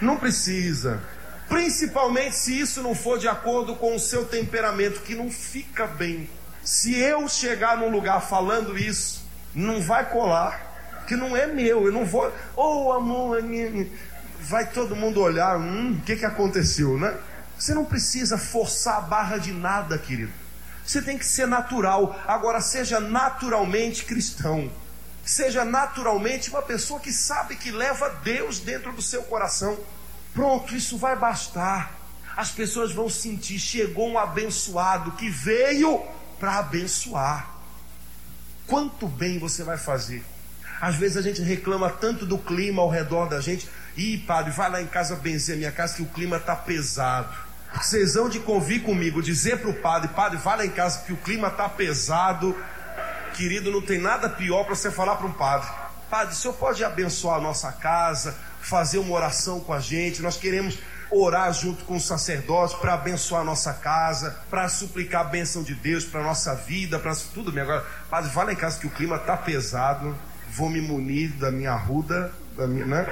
Não 0.02 0.18
precisa. 0.18 1.02
Principalmente 1.48 2.36
se 2.36 2.60
isso 2.60 2.84
não 2.84 2.94
for 2.94 3.18
de 3.18 3.28
acordo 3.28 3.76
com 3.76 3.96
o 3.96 4.00
seu 4.00 4.26
temperamento, 4.26 5.02
que 5.02 5.16
não 5.16 5.32
fica 5.32 5.88
bem. 5.88 6.30
Se 6.64 6.98
eu 7.00 7.28
chegar 7.28 7.78
num 7.78 7.90
lugar 7.90 8.22
falando 8.22 8.78
isso, 8.78 9.26
não 9.56 9.82
vai 9.82 10.10
colar, 10.10 11.04
que 11.08 11.16
não 11.16 11.36
é 11.36 11.48
meu, 11.48 11.86
eu 11.86 11.92
não 11.92 12.06
vou. 12.06 12.32
Oh, 12.56 12.92
amor, 12.92 13.40
vai 14.42 14.70
todo 14.70 14.96
mundo 14.96 15.22
olhar, 15.22 15.58
hum, 15.58 15.98
o 15.98 16.02
que, 16.02 16.18
que 16.18 16.26
aconteceu, 16.26 16.98
né? 16.98 17.18
Você 17.58 17.74
não 17.74 17.86
precisa 17.86 18.38
forçar 18.38 18.98
a 18.98 19.02
barra 19.02 19.38
de 19.38 19.52
nada, 19.52 19.98
querido. 19.98 20.32
Você 20.90 21.04
tem 21.04 21.20
que 21.20 21.26
ser 21.26 21.46
natural. 21.46 22.20
Agora, 22.28 22.60
seja 22.62 23.00
naturalmente 23.00 24.06
cristão. 24.06 24.72
Seja 25.24 25.64
naturalmente 25.64 26.50
uma 26.50 26.64
pessoa 26.64 27.00
que 27.00 27.14
sabe 27.14 27.58
que 27.58 27.70
leva 27.70 28.10
Deus 28.24 28.58
dentro 28.58 28.92
do 28.92 29.00
seu 29.00 29.22
coração. 29.22 29.78
Pronto, 30.34 30.76
isso 30.76 30.98
vai 30.98 31.16
bastar. 31.16 31.92
As 32.36 32.50
pessoas 32.50 32.92
vão 32.92 33.08
sentir: 33.08 33.60
chegou 33.60 34.10
um 34.10 34.18
abençoado 34.18 35.12
que 35.12 35.30
veio 35.30 36.04
para 36.40 36.58
abençoar. 36.58 37.52
Quanto 38.66 39.08
bem 39.08 39.38
você 39.38 39.64
vai 39.64 39.78
fazer? 39.78 40.26
Às 40.82 40.96
vezes 40.96 41.18
a 41.18 41.22
gente 41.22 41.44
reclama 41.44 41.92
tanto 41.92 42.26
do 42.26 42.40
clima 42.40 42.82
ao 42.82 42.90
redor 42.90 43.28
da 43.28 43.40
gente. 43.40 43.70
Ih, 43.96 44.18
padre, 44.26 44.50
vai 44.50 44.72
lá 44.72 44.82
em 44.82 44.88
casa 44.88 45.16
benzer 45.16 45.54
a 45.54 45.58
minha 45.60 45.72
casa 45.72 45.98
que 45.98 46.02
o 46.02 46.08
clima 46.08 46.38
está 46.38 46.56
pesado. 46.56 47.49
Vocês 47.76 48.16
vão 48.16 48.28
de 48.28 48.40
convir 48.40 48.84
comigo, 48.84 49.22
dizer 49.22 49.60
para 49.60 49.70
o 49.70 49.74
padre: 49.74 50.10
Padre, 50.10 50.38
vai 50.38 50.58
lá 50.58 50.66
em 50.66 50.72
casa 50.72 51.04
que 51.06 51.14
o 51.14 51.18
clima 51.18 51.48
está 51.48 51.70
pesado. 51.70 52.56
Querido, 53.34 53.72
não 53.72 53.82
tem 53.82 54.00
nada 54.00 54.28
pior 54.28 54.64
para 54.66 54.76
você 54.76 54.90
falar 54.92 55.16
para 55.16 55.28
um 55.28 55.32
padre: 55.32 55.70
Padre, 56.10 56.34
o 56.34 56.38
senhor 56.38 56.54
pode 56.56 56.84
abençoar 56.84 57.38
a 57.38 57.42
nossa 57.42 57.72
casa, 57.72 58.36
fazer 58.60 58.98
uma 58.98 59.14
oração 59.14 59.60
com 59.60 59.72
a 59.72 59.80
gente. 59.80 60.22
Nós 60.22 60.36
queremos 60.36 60.80
orar 61.12 61.52
junto 61.54 61.86
com 61.86 61.96
o 61.96 62.00
sacerdote 62.00 62.76
para 62.78 62.94
abençoar 62.94 63.42
a 63.42 63.46
nossa 63.46 63.74
casa, 63.74 64.38
para 64.50 64.68
suplicar 64.68 65.22
a 65.22 65.30
bênção 65.30 65.64
de 65.64 65.74
Deus 65.74 66.06
para 66.06 66.24
nossa 66.24 66.54
vida, 66.56 67.00
para 67.00 67.16
tudo 67.34 67.52
bem. 67.52 67.64
Agora, 67.64 67.86
Padre, 68.10 68.30
vai 68.32 68.46
lá 68.46 68.54
em 68.54 68.56
casa 68.56 68.80
que 68.80 68.88
o 68.88 68.92
clima 68.92 69.16
está 69.16 69.38
pesado. 69.38 70.16
Vou 70.52 70.70
me 70.70 70.82
munir 70.82 71.32
da 71.34 71.52
minha 71.52 71.76
ruda, 71.76 72.32
da 72.58 72.68
minha, 72.68 72.86
né? 72.86 73.08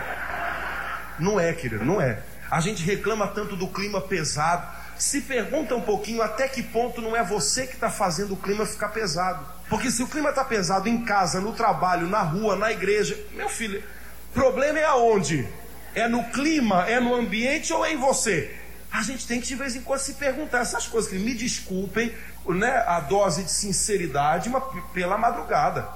Não 1.19 1.39
é, 1.39 1.53
querido, 1.53 1.85
não 1.85 2.01
é. 2.01 2.21
A 2.49 2.59
gente 2.61 2.83
reclama 2.83 3.27
tanto 3.27 3.55
do 3.55 3.67
clima 3.67 4.01
pesado. 4.01 4.75
Se 4.97 5.21
pergunta 5.21 5.75
um 5.75 5.81
pouquinho 5.81 6.21
até 6.21 6.47
que 6.47 6.63
ponto 6.63 7.01
não 7.01 7.15
é 7.15 7.23
você 7.23 7.67
que 7.67 7.75
está 7.75 7.89
fazendo 7.89 8.33
o 8.33 8.37
clima 8.37 8.65
ficar 8.65 8.89
pesado. 8.89 9.45
Porque 9.69 9.91
se 9.91 10.01
o 10.01 10.07
clima 10.07 10.29
está 10.29 10.43
pesado 10.43 10.87
em 10.87 11.03
casa, 11.03 11.41
no 11.41 11.53
trabalho, 11.53 12.07
na 12.07 12.21
rua, 12.21 12.55
na 12.55 12.71
igreja, 12.71 13.17
meu 13.33 13.49
filho, 13.49 13.83
problema 14.33 14.79
é 14.79 14.85
aonde? 14.85 15.47
É 15.93 16.07
no 16.07 16.23
clima, 16.25 16.87
é 16.87 16.99
no 16.99 17.13
ambiente 17.15 17.73
ou 17.73 17.85
é 17.85 17.93
em 17.93 17.97
você? 17.97 18.55
A 18.91 19.01
gente 19.01 19.27
tem 19.27 19.41
que 19.41 19.47
de 19.47 19.55
vez 19.55 19.75
em 19.75 19.81
quando 19.81 19.99
se 19.99 20.13
perguntar 20.13 20.59
essas 20.59 20.87
coisas. 20.87 21.11
Me 21.11 21.33
desculpem 21.33 22.13
né, 22.47 22.83
a 22.87 22.99
dose 23.01 23.43
de 23.43 23.51
sinceridade, 23.51 24.49
mas 24.49 24.63
pela 24.93 25.17
madrugada. 25.17 25.87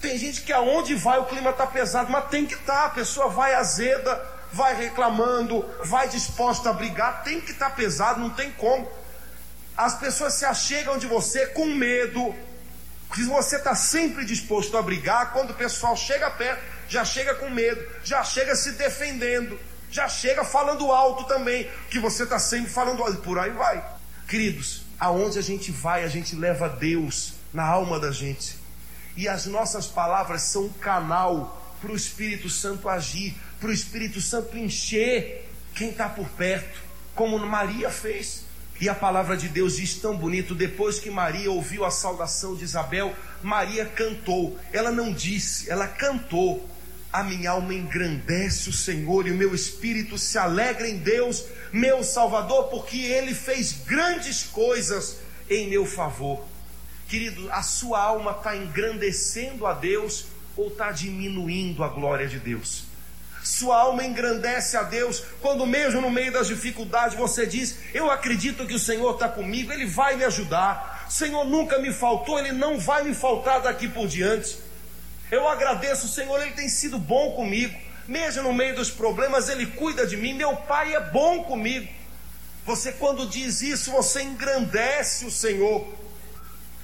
Tem 0.00 0.16
gente 0.16 0.40
que 0.40 0.52
aonde 0.52 0.94
vai 0.94 1.18
o 1.18 1.26
clima 1.26 1.50
está 1.50 1.66
pesado, 1.66 2.10
mas 2.10 2.28
tem 2.28 2.46
que 2.46 2.54
estar. 2.54 2.72
Tá. 2.72 2.86
A 2.86 2.90
pessoa 2.90 3.28
vai 3.28 3.54
azeda, 3.54 4.16
vai 4.52 4.74
reclamando, 4.74 5.64
vai 5.84 6.08
disposta 6.08 6.70
a 6.70 6.72
brigar, 6.72 7.22
tem 7.22 7.40
que 7.40 7.52
estar 7.52 7.70
tá 7.70 7.76
pesado, 7.76 8.20
não 8.20 8.30
tem 8.30 8.50
como. 8.52 8.90
As 9.76 9.98
pessoas 9.98 10.34
se 10.34 10.44
achegam 10.44 10.98
de 10.98 11.06
você 11.06 11.46
com 11.48 11.66
medo. 11.66 12.34
Se 13.14 13.24
você 13.24 13.56
está 13.56 13.74
sempre 13.74 14.24
disposto 14.24 14.76
a 14.76 14.82
brigar, 14.82 15.32
quando 15.32 15.50
o 15.50 15.54
pessoal 15.54 15.96
chega 15.96 16.30
perto, 16.30 16.62
já 16.88 17.04
chega 17.04 17.34
com 17.34 17.48
medo, 17.50 17.84
já 18.04 18.22
chega 18.22 18.54
se 18.54 18.72
defendendo, 18.72 19.58
já 19.90 20.08
chega 20.08 20.44
falando 20.44 20.92
alto 20.92 21.24
também, 21.24 21.68
que 21.90 21.98
você 21.98 22.24
está 22.24 22.38
sempre 22.38 22.70
falando 22.70 23.02
alto, 23.02 23.18
por 23.18 23.38
aí 23.38 23.50
vai. 23.50 23.84
Queridos, 24.28 24.82
aonde 24.98 25.38
a 25.38 25.42
gente 25.42 25.72
vai, 25.72 26.04
a 26.04 26.08
gente 26.08 26.36
leva 26.36 26.68
Deus 26.68 27.34
na 27.52 27.64
alma 27.64 27.98
da 27.98 28.12
gente. 28.12 28.56
E 29.16 29.28
as 29.28 29.46
nossas 29.46 29.86
palavras 29.86 30.42
são 30.42 30.64
um 30.64 30.72
canal 30.72 31.59
para 31.80 31.92
o 31.92 31.96
Espírito 31.96 32.48
Santo 32.48 32.88
agir, 32.88 33.34
para 33.58 33.70
o 33.70 33.72
Espírito 33.72 34.20
Santo 34.20 34.56
encher 34.56 35.48
quem 35.74 35.90
está 35.90 36.08
por 36.08 36.28
perto, 36.30 36.80
como 37.14 37.38
Maria 37.38 37.90
fez. 37.90 38.44
E 38.80 38.88
a 38.88 38.94
palavra 38.94 39.36
de 39.36 39.48
Deus 39.48 39.76
diz 39.76 39.94
tão 39.96 40.16
bonito: 40.16 40.54
depois 40.54 40.98
que 40.98 41.10
Maria 41.10 41.50
ouviu 41.50 41.84
a 41.84 41.90
saudação 41.90 42.54
de 42.54 42.64
Isabel, 42.64 43.14
Maria 43.42 43.84
cantou. 43.84 44.58
Ela 44.72 44.90
não 44.90 45.12
disse, 45.12 45.70
ela 45.70 45.86
cantou. 45.86 46.68
A 47.12 47.24
minha 47.24 47.50
alma 47.50 47.74
engrandece 47.74 48.68
o 48.68 48.72
Senhor 48.72 49.26
e 49.26 49.32
o 49.32 49.36
meu 49.36 49.52
espírito 49.52 50.16
se 50.16 50.38
alegra 50.38 50.88
em 50.88 50.98
Deus, 50.98 51.44
meu 51.72 52.04
Salvador, 52.04 52.68
porque 52.68 52.98
Ele 52.98 53.34
fez 53.34 53.72
grandes 53.84 54.44
coisas 54.44 55.18
em 55.50 55.68
meu 55.68 55.84
favor. 55.84 56.44
Querido, 57.08 57.50
a 57.50 57.64
sua 57.64 58.00
alma 58.00 58.30
está 58.30 58.56
engrandecendo 58.56 59.66
a 59.66 59.74
Deus 59.74 60.26
ou 60.60 60.68
está 60.68 60.92
diminuindo 60.92 61.82
a 61.82 61.88
glória 61.88 62.28
de 62.28 62.38
Deus? 62.38 62.84
Sua 63.42 63.80
alma 63.80 64.04
engrandece 64.04 64.76
a 64.76 64.82
Deus 64.82 65.22
quando, 65.40 65.66
mesmo 65.66 66.02
no 66.02 66.10
meio 66.10 66.30
das 66.30 66.46
dificuldades, 66.46 67.16
você 67.16 67.46
diz: 67.46 67.78
Eu 67.94 68.10
acredito 68.10 68.66
que 68.66 68.74
o 68.74 68.78
Senhor 68.78 69.14
está 69.14 69.28
comigo, 69.28 69.72
Ele 69.72 69.86
vai 69.86 70.16
me 70.16 70.24
ajudar. 70.24 71.06
O 71.08 71.12
Senhor 71.12 71.44
nunca 71.44 71.78
me 71.78 71.92
faltou, 71.92 72.38
Ele 72.38 72.52
não 72.52 72.78
vai 72.78 73.02
me 73.02 73.14
faltar 73.14 73.62
daqui 73.62 73.88
por 73.88 74.06
diante. 74.06 74.58
Eu 75.30 75.48
agradeço, 75.48 76.06
Senhor, 76.08 76.40
Ele 76.42 76.52
tem 76.52 76.68
sido 76.68 76.98
bom 76.98 77.32
comigo. 77.32 77.74
Mesmo 78.06 78.42
no 78.42 78.52
meio 78.52 78.74
dos 78.74 78.90
problemas, 78.90 79.48
Ele 79.48 79.66
cuida 79.66 80.06
de 80.06 80.16
mim. 80.16 80.34
Meu 80.34 80.54
Pai 80.56 80.94
é 80.94 81.00
bom 81.00 81.44
comigo. 81.44 81.88
Você, 82.66 82.92
quando 82.92 83.26
diz 83.26 83.62
isso, 83.62 83.90
você 83.90 84.22
engrandece 84.22 85.24
o 85.24 85.30
Senhor. 85.30 85.88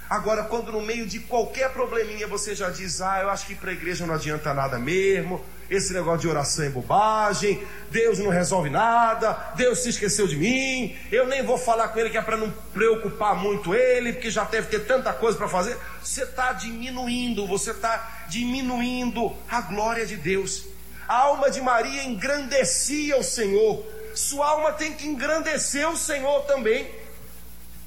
Agora, 0.09 0.45
quando 0.45 0.71
no 0.71 0.81
meio 0.81 1.05
de 1.05 1.19
qualquer 1.19 1.73
probleminha 1.73 2.29
você 2.29 2.55
já 2.55 2.71
diz, 2.71 3.01
ah, 3.01 3.21
eu 3.23 3.31
acho 3.31 3.47
que 3.47 3.57
para 3.57 3.71
a 3.71 3.75
igreja 3.75 4.07
não 4.07 4.15
adianta 4.15 4.55
nada 4.55 4.79
mesmo, 4.79 5.45
esse 5.69 5.93
negócio 5.93 6.21
de 6.21 6.29
oração 6.29 6.65
é 6.65 6.69
bobagem, 6.69 7.61
Deus 7.91 8.21
não 8.21 8.31
resolve 8.31 8.71
nada, 8.71 9.33
Deus 9.57 9.81
se 9.81 9.89
esqueceu 9.89 10.29
de 10.29 10.37
mim, 10.37 10.97
eu 11.11 11.27
nem 11.27 11.43
vou 11.43 11.59
falar 11.59 11.89
com 11.89 11.99
ele 11.99 12.11
que 12.11 12.17
é 12.17 12.23
para 12.23 12.37
não 12.37 12.53
preocupar 12.73 13.35
muito 13.35 13.75
ele, 13.75 14.13
porque 14.13 14.31
já 14.31 14.45
deve 14.45 14.69
ter 14.69 14.87
tanta 14.87 15.13
coisa 15.13 15.37
para 15.37 15.49
fazer. 15.49 15.77
Você 16.01 16.23
está 16.23 16.53
diminuindo, 16.53 17.45
você 17.45 17.73
está 17.73 18.27
diminuindo 18.29 19.35
a 19.49 19.61
glória 19.61 20.07
de 20.07 20.15
Deus. 20.15 20.67
A 21.09 21.17
alma 21.17 21.51
de 21.51 21.61
Maria 21.61 22.05
engrandecia 22.05 23.17
o 23.17 23.25
Senhor, 23.25 23.85
sua 24.15 24.51
alma 24.51 24.73
tem 24.73 24.93
que 24.93 25.07
engrandecer 25.07 25.89
o 25.89 25.97
Senhor 25.97 26.43
também 26.43 26.89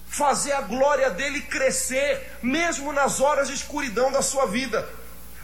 fazer 0.10 0.52
a 0.54 0.62
glória 0.62 1.12
dele 1.12 1.40
crescer, 1.42 2.38
mesmo 2.42 2.92
nas 2.92 3.22
horas 3.22 3.48
de 3.48 3.54
escuridão 3.54 4.12
da 4.12 4.22
sua 4.22 4.48
vida. 4.48 4.90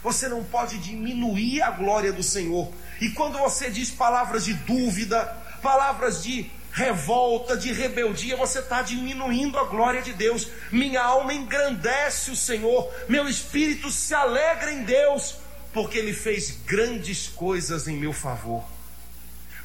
Você 0.02 0.28
não 0.28 0.44
pode 0.44 0.76
diminuir 0.78 1.62
a 1.62 1.70
glória 1.70 2.12
do 2.12 2.22
Senhor. 2.22 2.70
E 3.00 3.10
quando 3.10 3.38
você 3.38 3.70
diz 3.70 3.90
palavras 3.90 4.44
de 4.44 4.54
dúvida, 4.54 5.24
palavras 5.62 6.22
de 6.22 6.50
revolta, 6.72 7.56
de 7.56 7.72
rebeldia, 7.72 8.36
você 8.36 8.58
está 8.58 8.82
diminuindo 8.82 9.58
a 9.58 9.64
glória 9.64 10.02
de 10.02 10.12
Deus. 10.12 10.48
Minha 10.70 11.02
alma 11.02 11.32
engrandece 11.32 12.30
o 12.30 12.36
Senhor, 12.36 12.92
meu 13.08 13.26
espírito 13.28 13.90
se 13.90 14.14
alegra 14.14 14.70
em 14.72 14.82
Deus, 14.82 15.36
porque 15.72 15.96
Ele 15.96 16.12
fez 16.12 16.50
grandes 16.66 17.28
coisas 17.28 17.88
em 17.88 17.96
meu 17.96 18.12
favor. 18.12 18.62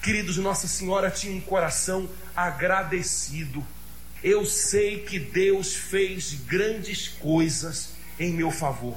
Queridos, 0.02 0.38
Nossa 0.38 0.68
Senhora 0.68 1.12
tinha 1.12 1.36
um 1.36 1.42
coração 1.42 2.10
agradecido. 2.36 3.66
Eu 4.24 4.46
sei 4.46 5.00
que 5.00 5.18
Deus 5.18 5.74
fez 5.74 6.34
grandes 6.46 7.08
coisas 7.08 7.90
em 8.20 8.32
meu 8.32 8.52
favor. 8.52 8.96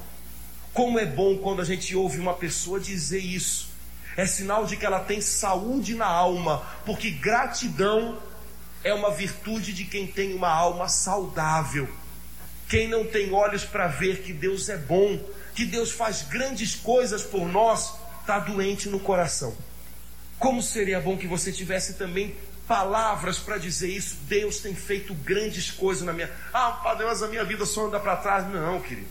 Como 0.73 0.99
é 0.99 1.07
bom 1.07 1.39
quando 1.39 1.63
a 1.63 1.65
gente 1.65 1.95
ouve 1.97 2.19
uma 2.19 2.35
pessoa 2.35 2.79
dizer 2.79 3.21
isso. 3.21 3.69
É 4.17 4.27
sinal 4.27 4.67
de 4.67 4.77
que 4.77 4.85
ela 4.85 5.01
tem 5.01 5.21
saúde 5.21 5.95
na 5.95 6.07
alma, 6.07 6.65
porque 6.85 7.11
gratidão 7.11 8.21
é 8.83 8.93
uma 8.93 9.11
virtude 9.11 9.73
de 9.73 9.85
quem 9.85 10.07
tem 10.07 10.35
uma 10.35 10.51
alma 10.51 10.89
saudável. 10.89 11.89
Quem 12.69 12.89
não 12.89 13.07
tem 13.07 13.33
olhos 13.33 13.65
para 13.65 13.87
ver 13.87 14.23
que 14.23 14.33
Deus 14.33 14.69
é 14.69 14.77
bom, 14.77 15.19
que 15.55 15.65
Deus 15.65 15.91
faz 15.91 16.23
grandes 16.23 16.75
coisas 16.75 17.23
por 17.23 17.47
nós, 17.49 17.95
está 18.21 18.39
doente 18.39 18.89
no 18.89 19.01
coração. 19.01 19.57
Como 20.39 20.61
seria 20.61 21.01
bom 21.01 21.17
que 21.17 21.27
você 21.27 21.51
tivesse 21.51 21.95
também 21.95 22.35
palavras 22.67 23.39
para 23.39 23.59
dizer 23.59 23.89
isso. 23.89 24.17
Deus 24.23 24.59
tem 24.59 24.75
feito 24.75 25.15
grandes 25.15 25.71
coisas 25.71 26.03
na 26.03 26.13
minha. 26.13 26.31
Ah, 26.53 26.73
Padre, 26.83 27.07
mas 27.07 27.23
a 27.23 27.29
minha 27.29 27.45
vida 27.45 27.65
só 27.67 27.87
anda 27.87 28.01
para 28.01 28.17
trás. 28.17 28.47
Não, 28.49 28.81
querido. 28.81 29.09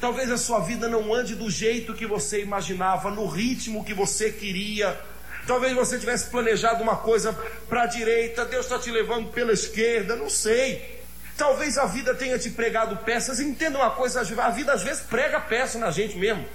Talvez 0.00 0.30
a 0.30 0.36
sua 0.36 0.60
vida 0.60 0.88
não 0.88 1.14
ande 1.14 1.34
do 1.34 1.50
jeito 1.50 1.94
que 1.94 2.06
você 2.06 2.42
imaginava, 2.42 3.10
no 3.10 3.26
ritmo 3.26 3.84
que 3.84 3.94
você 3.94 4.30
queria. 4.30 4.98
Talvez 5.46 5.74
você 5.74 5.98
tivesse 5.98 6.28
planejado 6.28 6.82
uma 6.82 6.96
coisa 6.96 7.32
para 7.68 7.82
a 7.82 7.86
direita, 7.86 8.44
Deus 8.44 8.66
está 8.66 8.78
te 8.78 8.90
levando 8.90 9.30
pela 9.30 9.52
esquerda, 9.52 10.16
não 10.16 10.28
sei. 10.28 11.00
Talvez 11.36 11.78
a 11.78 11.86
vida 11.86 12.14
tenha 12.14 12.38
te 12.38 12.50
pregado 12.50 12.96
peças. 13.04 13.40
Entenda 13.40 13.78
uma 13.78 13.90
coisa, 13.90 14.20
a 14.20 14.50
vida 14.50 14.72
às 14.72 14.82
vezes 14.82 15.02
prega 15.02 15.40
peça 15.40 15.78
na 15.78 15.90
gente 15.90 16.16
mesmo. 16.16 16.46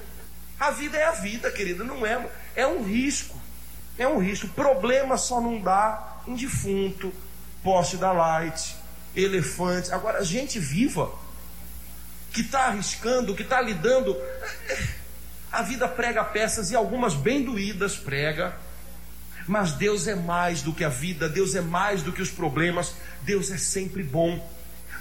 A 0.60 0.72
vida 0.72 0.98
é 0.98 1.04
a 1.04 1.12
vida, 1.12 1.50
querida, 1.52 1.84
não 1.84 2.06
é. 2.06 2.28
É 2.56 2.68
um 2.68 2.84
risco. 2.84 3.40
É 3.98 4.08
um 4.08 4.20
risco. 4.20 4.48
Problema 4.50 5.18
só 5.18 5.40
não 5.42 5.60
dá 5.60 6.11
um 6.28 6.36
defunto, 6.36 7.14
poste 7.64 7.98
da 7.98 8.12
light, 8.12 8.76
elefante. 9.16 9.92
Agora, 9.92 10.24
gente 10.24 10.60
viva, 10.60 11.12
que 12.32 12.42
está 12.42 12.68
arriscando, 12.68 13.36
que 13.36 13.44
está 13.44 13.62
lidando. 13.62 14.16
A 15.52 15.62
vida 15.62 15.88
prega 15.88 16.24
peças 16.24 16.72
e 16.72 16.76
algumas 16.76 17.14
bem 17.14 17.44
doídas 17.44 17.98
prega. 17.98 18.56
Mas 19.48 19.74
Deus 19.74 20.08
é 20.08 20.16
mais 20.16 20.62
do 20.62 20.74
que 20.74 20.84
a 20.84 20.90
vida, 20.90 21.28
Deus 21.28 21.56
é 21.56 21.62
mais 21.62 22.04
do 22.04 22.12
que 22.12 22.22
os 22.22 22.30
problemas, 22.30 22.94
Deus 23.24 23.52
é 23.52 23.58
sempre 23.58 24.04
bom. 24.04 24.40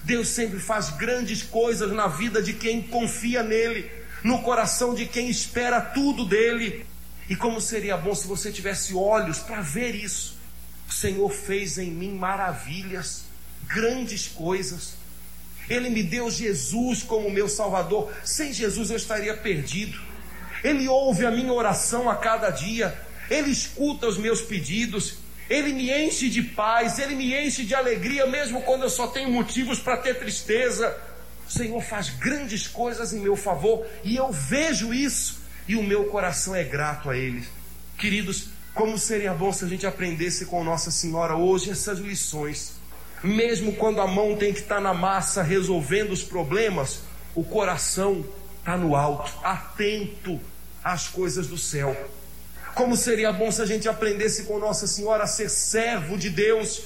Deus 0.02 0.28
sempre 0.28 0.58
faz 0.58 0.90
grandes 0.90 1.42
coisas 1.42 1.92
na 1.92 2.06
vida 2.06 2.42
de 2.42 2.54
quem 2.54 2.82
confia 2.82 3.42
nele, 3.42 3.90
no 4.24 4.42
coração 4.42 4.94
de 4.94 5.06
quem 5.06 5.28
espera 5.28 5.80
tudo 5.80 6.24
dele. 6.24 6.86
E 7.28 7.36
como 7.36 7.60
seria 7.60 7.96
bom 7.96 8.14
se 8.14 8.26
você 8.26 8.50
tivesse 8.50 8.94
olhos 8.94 9.38
para 9.38 9.60
ver 9.60 9.94
isso. 9.94 10.39
O 10.90 10.92
Senhor 10.92 11.30
fez 11.30 11.78
em 11.78 11.88
mim 11.88 12.10
maravilhas, 12.10 13.22
grandes 13.68 14.26
coisas. 14.26 14.94
Ele 15.68 15.88
me 15.88 16.02
deu 16.02 16.28
Jesus 16.28 17.04
como 17.04 17.30
meu 17.30 17.48
Salvador. 17.48 18.12
Sem 18.24 18.52
Jesus 18.52 18.90
eu 18.90 18.96
estaria 18.96 19.36
perdido. 19.36 19.96
Ele 20.64 20.88
ouve 20.88 21.24
a 21.24 21.30
minha 21.30 21.52
oração 21.52 22.10
a 22.10 22.16
cada 22.16 22.50
dia. 22.50 23.00
Ele 23.30 23.52
escuta 23.52 24.08
os 24.08 24.18
meus 24.18 24.40
pedidos. 24.40 25.18
Ele 25.48 25.72
me 25.72 25.92
enche 25.92 26.28
de 26.28 26.42
paz. 26.42 26.98
Ele 26.98 27.14
me 27.14 27.32
enche 27.40 27.64
de 27.64 27.72
alegria, 27.72 28.26
mesmo 28.26 28.60
quando 28.62 28.82
eu 28.82 28.90
só 28.90 29.06
tenho 29.06 29.30
motivos 29.30 29.78
para 29.78 29.96
ter 29.96 30.18
tristeza. 30.18 30.98
O 31.48 31.52
Senhor 31.52 31.80
faz 31.82 32.10
grandes 32.10 32.66
coisas 32.66 33.12
em 33.12 33.20
meu 33.20 33.36
favor 33.36 33.86
e 34.02 34.16
eu 34.16 34.32
vejo 34.32 34.92
isso 34.92 35.38
e 35.68 35.76
o 35.76 35.84
meu 35.84 36.06
coração 36.06 36.52
é 36.52 36.64
grato 36.64 37.08
a 37.08 37.16
Ele. 37.16 37.46
Queridos, 37.96 38.48
como 38.74 38.98
seria 38.98 39.34
bom 39.34 39.52
se 39.52 39.64
a 39.64 39.68
gente 39.68 39.86
aprendesse 39.86 40.46
com 40.46 40.62
Nossa 40.62 40.90
Senhora 40.90 41.36
hoje 41.36 41.70
essas 41.70 41.98
lições. 41.98 42.72
Mesmo 43.22 43.74
quando 43.74 44.00
a 44.00 44.06
mão 44.06 44.36
tem 44.36 44.52
que 44.52 44.60
estar 44.60 44.80
na 44.80 44.94
massa 44.94 45.42
resolvendo 45.42 46.12
os 46.12 46.22
problemas, 46.22 47.00
o 47.34 47.44
coração 47.44 48.24
está 48.58 48.76
no 48.76 48.94
alto, 48.94 49.32
atento 49.42 50.40
às 50.82 51.08
coisas 51.08 51.46
do 51.46 51.58
céu. 51.58 51.94
Como 52.74 52.96
seria 52.96 53.32
bom 53.32 53.50
se 53.50 53.60
a 53.60 53.66
gente 53.66 53.88
aprendesse 53.88 54.44
com 54.44 54.58
Nossa 54.58 54.86
Senhora 54.86 55.24
a 55.24 55.26
ser 55.26 55.50
servo 55.50 56.16
de 56.16 56.30
Deus 56.30 56.82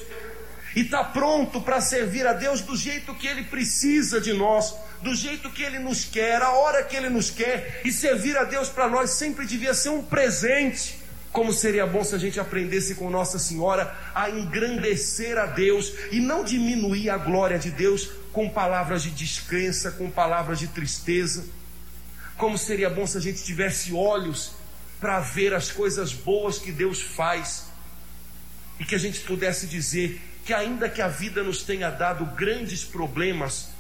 e 0.74 0.80
estar 0.80 1.04
tá 1.04 1.10
pronto 1.10 1.60
para 1.60 1.80
servir 1.80 2.26
a 2.26 2.32
Deus 2.32 2.60
do 2.62 2.76
jeito 2.76 3.14
que 3.14 3.28
Ele 3.28 3.44
precisa 3.44 4.20
de 4.20 4.32
nós, 4.32 4.74
do 5.02 5.14
jeito 5.14 5.50
que 5.50 5.62
Ele 5.62 5.78
nos 5.78 6.04
quer, 6.04 6.42
a 6.42 6.50
hora 6.50 6.82
que 6.82 6.96
Ele 6.96 7.10
nos 7.10 7.30
quer, 7.30 7.82
e 7.84 7.92
servir 7.92 8.36
a 8.36 8.44
Deus 8.44 8.68
para 8.68 8.88
nós 8.88 9.10
sempre 9.10 9.46
devia 9.46 9.74
ser 9.74 9.90
um 9.90 10.02
presente 10.02 11.03
Como 11.34 11.52
seria 11.52 11.84
bom 11.84 12.04
se 12.04 12.14
a 12.14 12.18
gente 12.18 12.38
aprendesse 12.38 12.94
com 12.94 13.10
Nossa 13.10 13.40
Senhora 13.40 13.92
a 14.14 14.30
engrandecer 14.30 15.36
a 15.36 15.46
Deus 15.46 15.92
e 16.12 16.20
não 16.20 16.44
diminuir 16.44 17.10
a 17.10 17.16
glória 17.16 17.58
de 17.58 17.72
Deus 17.72 18.08
com 18.32 18.48
palavras 18.48 19.02
de 19.02 19.10
descrença, 19.10 19.90
com 19.90 20.08
palavras 20.08 20.60
de 20.60 20.68
tristeza. 20.68 21.44
Como 22.36 22.56
seria 22.56 22.88
bom 22.88 23.04
se 23.04 23.18
a 23.18 23.20
gente 23.20 23.42
tivesse 23.42 23.92
olhos 23.92 24.52
para 25.00 25.18
ver 25.18 25.52
as 25.52 25.72
coisas 25.72 26.12
boas 26.12 26.56
que 26.56 26.70
Deus 26.70 27.02
faz 27.02 27.64
e 28.78 28.84
que 28.84 28.94
a 28.94 28.98
gente 28.98 29.18
pudesse 29.18 29.66
dizer 29.66 30.22
que, 30.44 30.54
ainda 30.54 30.88
que 30.88 31.02
a 31.02 31.08
vida 31.08 31.42
nos 31.42 31.64
tenha 31.64 31.90
dado 31.90 32.24
grandes 32.36 32.84
problemas, 32.84 33.70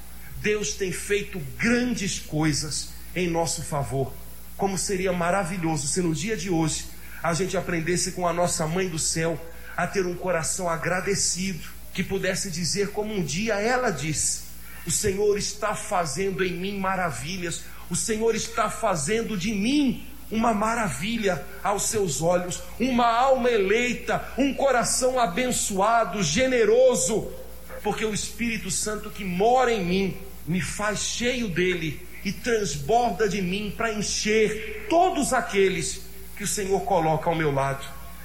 Deus 0.42 0.74
tem 0.74 0.90
feito 0.90 1.38
grandes 1.56 2.18
coisas 2.18 2.88
em 3.14 3.30
nosso 3.30 3.62
favor. 3.62 4.12
Como 4.56 4.76
seria 4.76 5.12
maravilhoso 5.12 5.86
se 5.86 6.02
no 6.02 6.12
dia 6.12 6.36
de 6.36 6.50
hoje 6.50 6.93
a 7.24 7.32
gente 7.32 7.56
aprendesse 7.56 8.12
com 8.12 8.28
a 8.28 8.34
nossa 8.34 8.66
mãe 8.66 8.86
do 8.86 8.98
céu 8.98 9.40
a 9.74 9.86
ter 9.86 10.04
um 10.04 10.14
coração 10.14 10.68
agradecido, 10.68 11.66
que 11.94 12.02
pudesse 12.02 12.50
dizer 12.50 12.90
como 12.90 13.14
um 13.14 13.24
dia 13.24 13.54
ela 13.54 13.88
disse: 13.90 14.42
O 14.86 14.90
Senhor 14.90 15.38
está 15.38 15.74
fazendo 15.74 16.44
em 16.44 16.52
mim 16.52 16.78
maravilhas, 16.78 17.62
o 17.88 17.96
Senhor 17.96 18.34
está 18.34 18.68
fazendo 18.68 19.38
de 19.38 19.54
mim 19.54 20.06
uma 20.30 20.52
maravilha 20.52 21.42
aos 21.62 21.84
seus 21.84 22.20
olhos, 22.20 22.62
uma 22.78 23.06
alma 23.06 23.50
eleita, 23.50 24.22
um 24.36 24.52
coração 24.52 25.18
abençoado, 25.18 26.22
generoso, 26.22 27.32
porque 27.82 28.04
o 28.04 28.12
Espírito 28.12 28.70
Santo 28.70 29.08
que 29.08 29.24
mora 29.24 29.72
em 29.72 29.82
mim 29.82 30.16
me 30.46 30.60
faz 30.60 30.98
cheio 30.98 31.48
dele 31.48 32.06
e 32.22 32.32
transborda 32.32 33.26
de 33.26 33.40
mim 33.40 33.72
para 33.74 33.94
encher 33.94 34.86
todos 34.90 35.32
aqueles 35.32 36.04
que 36.36 36.44
o 36.44 36.48
Senhor 36.48 36.80
coloca 36.82 37.28
ao 37.28 37.36
meu 37.36 37.52
lado. 37.52 37.84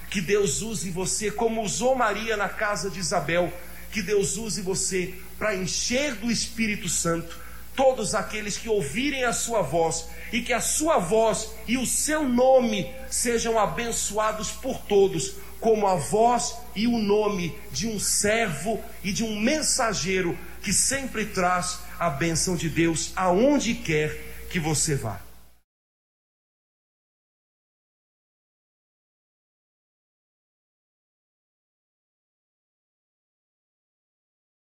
Que 0.10 0.22
Deus 0.22 0.62
use 0.62 0.90
você 0.90 1.30
como 1.30 1.62
usou 1.62 1.96
Maria 1.96 2.36
na 2.36 2.50
casa 2.50 2.90
de 2.90 3.00
Isabel. 3.00 3.54
Que 3.92 4.02
Deus 4.02 4.38
use 4.38 4.62
você 4.62 5.14
para 5.38 5.56
encher 5.56 6.16
do 6.16 6.32
Espírito 6.32 6.90
Santo 6.90 7.50
todos 7.76 8.14
aqueles 8.14 8.58
que 8.58 8.68
ouvirem 8.68 9.24
a 9.24 9.32
sua 9.32 9.62
voz 9.62 10.10
e 10.34 10.42
que 10.42 10.52
a 10.52 10.60
sua 10.60 10.98
voz 10.98 11.52
e 11.66 11.78
o 11.78 11.86
seu 11.86 12.28
nome 12.28 12.94
sejam 13.10 13.58
abençoados 13.58 14.52
por 14.52 14.80
todos, 14.82 15.36
como 15.62 15.88
a 15.88 15.96
voz 15.96 16.56
e 16.76 16.88
o 16.88 16.98
nome 16.98 17.56
de 17.72 17.88
um 17.88 17.98
servo 17.98 18.84
e 19.02 19.14
de 19.14 19.24
um 19.24 19.40
mensageiro 19.40 20.38
que 20.62 20.74
sempre 20.74 21.26
traz 21.26 21.80
a 21.98 22.10
bênção 22.10 22.56
de 22.58 22.68
Deus 22.70 23.14
aonde 23.16 23.74
quer 23.76 24.46
que 24.50 24.60
você 24.60 24.96
vá. 24.96 25.29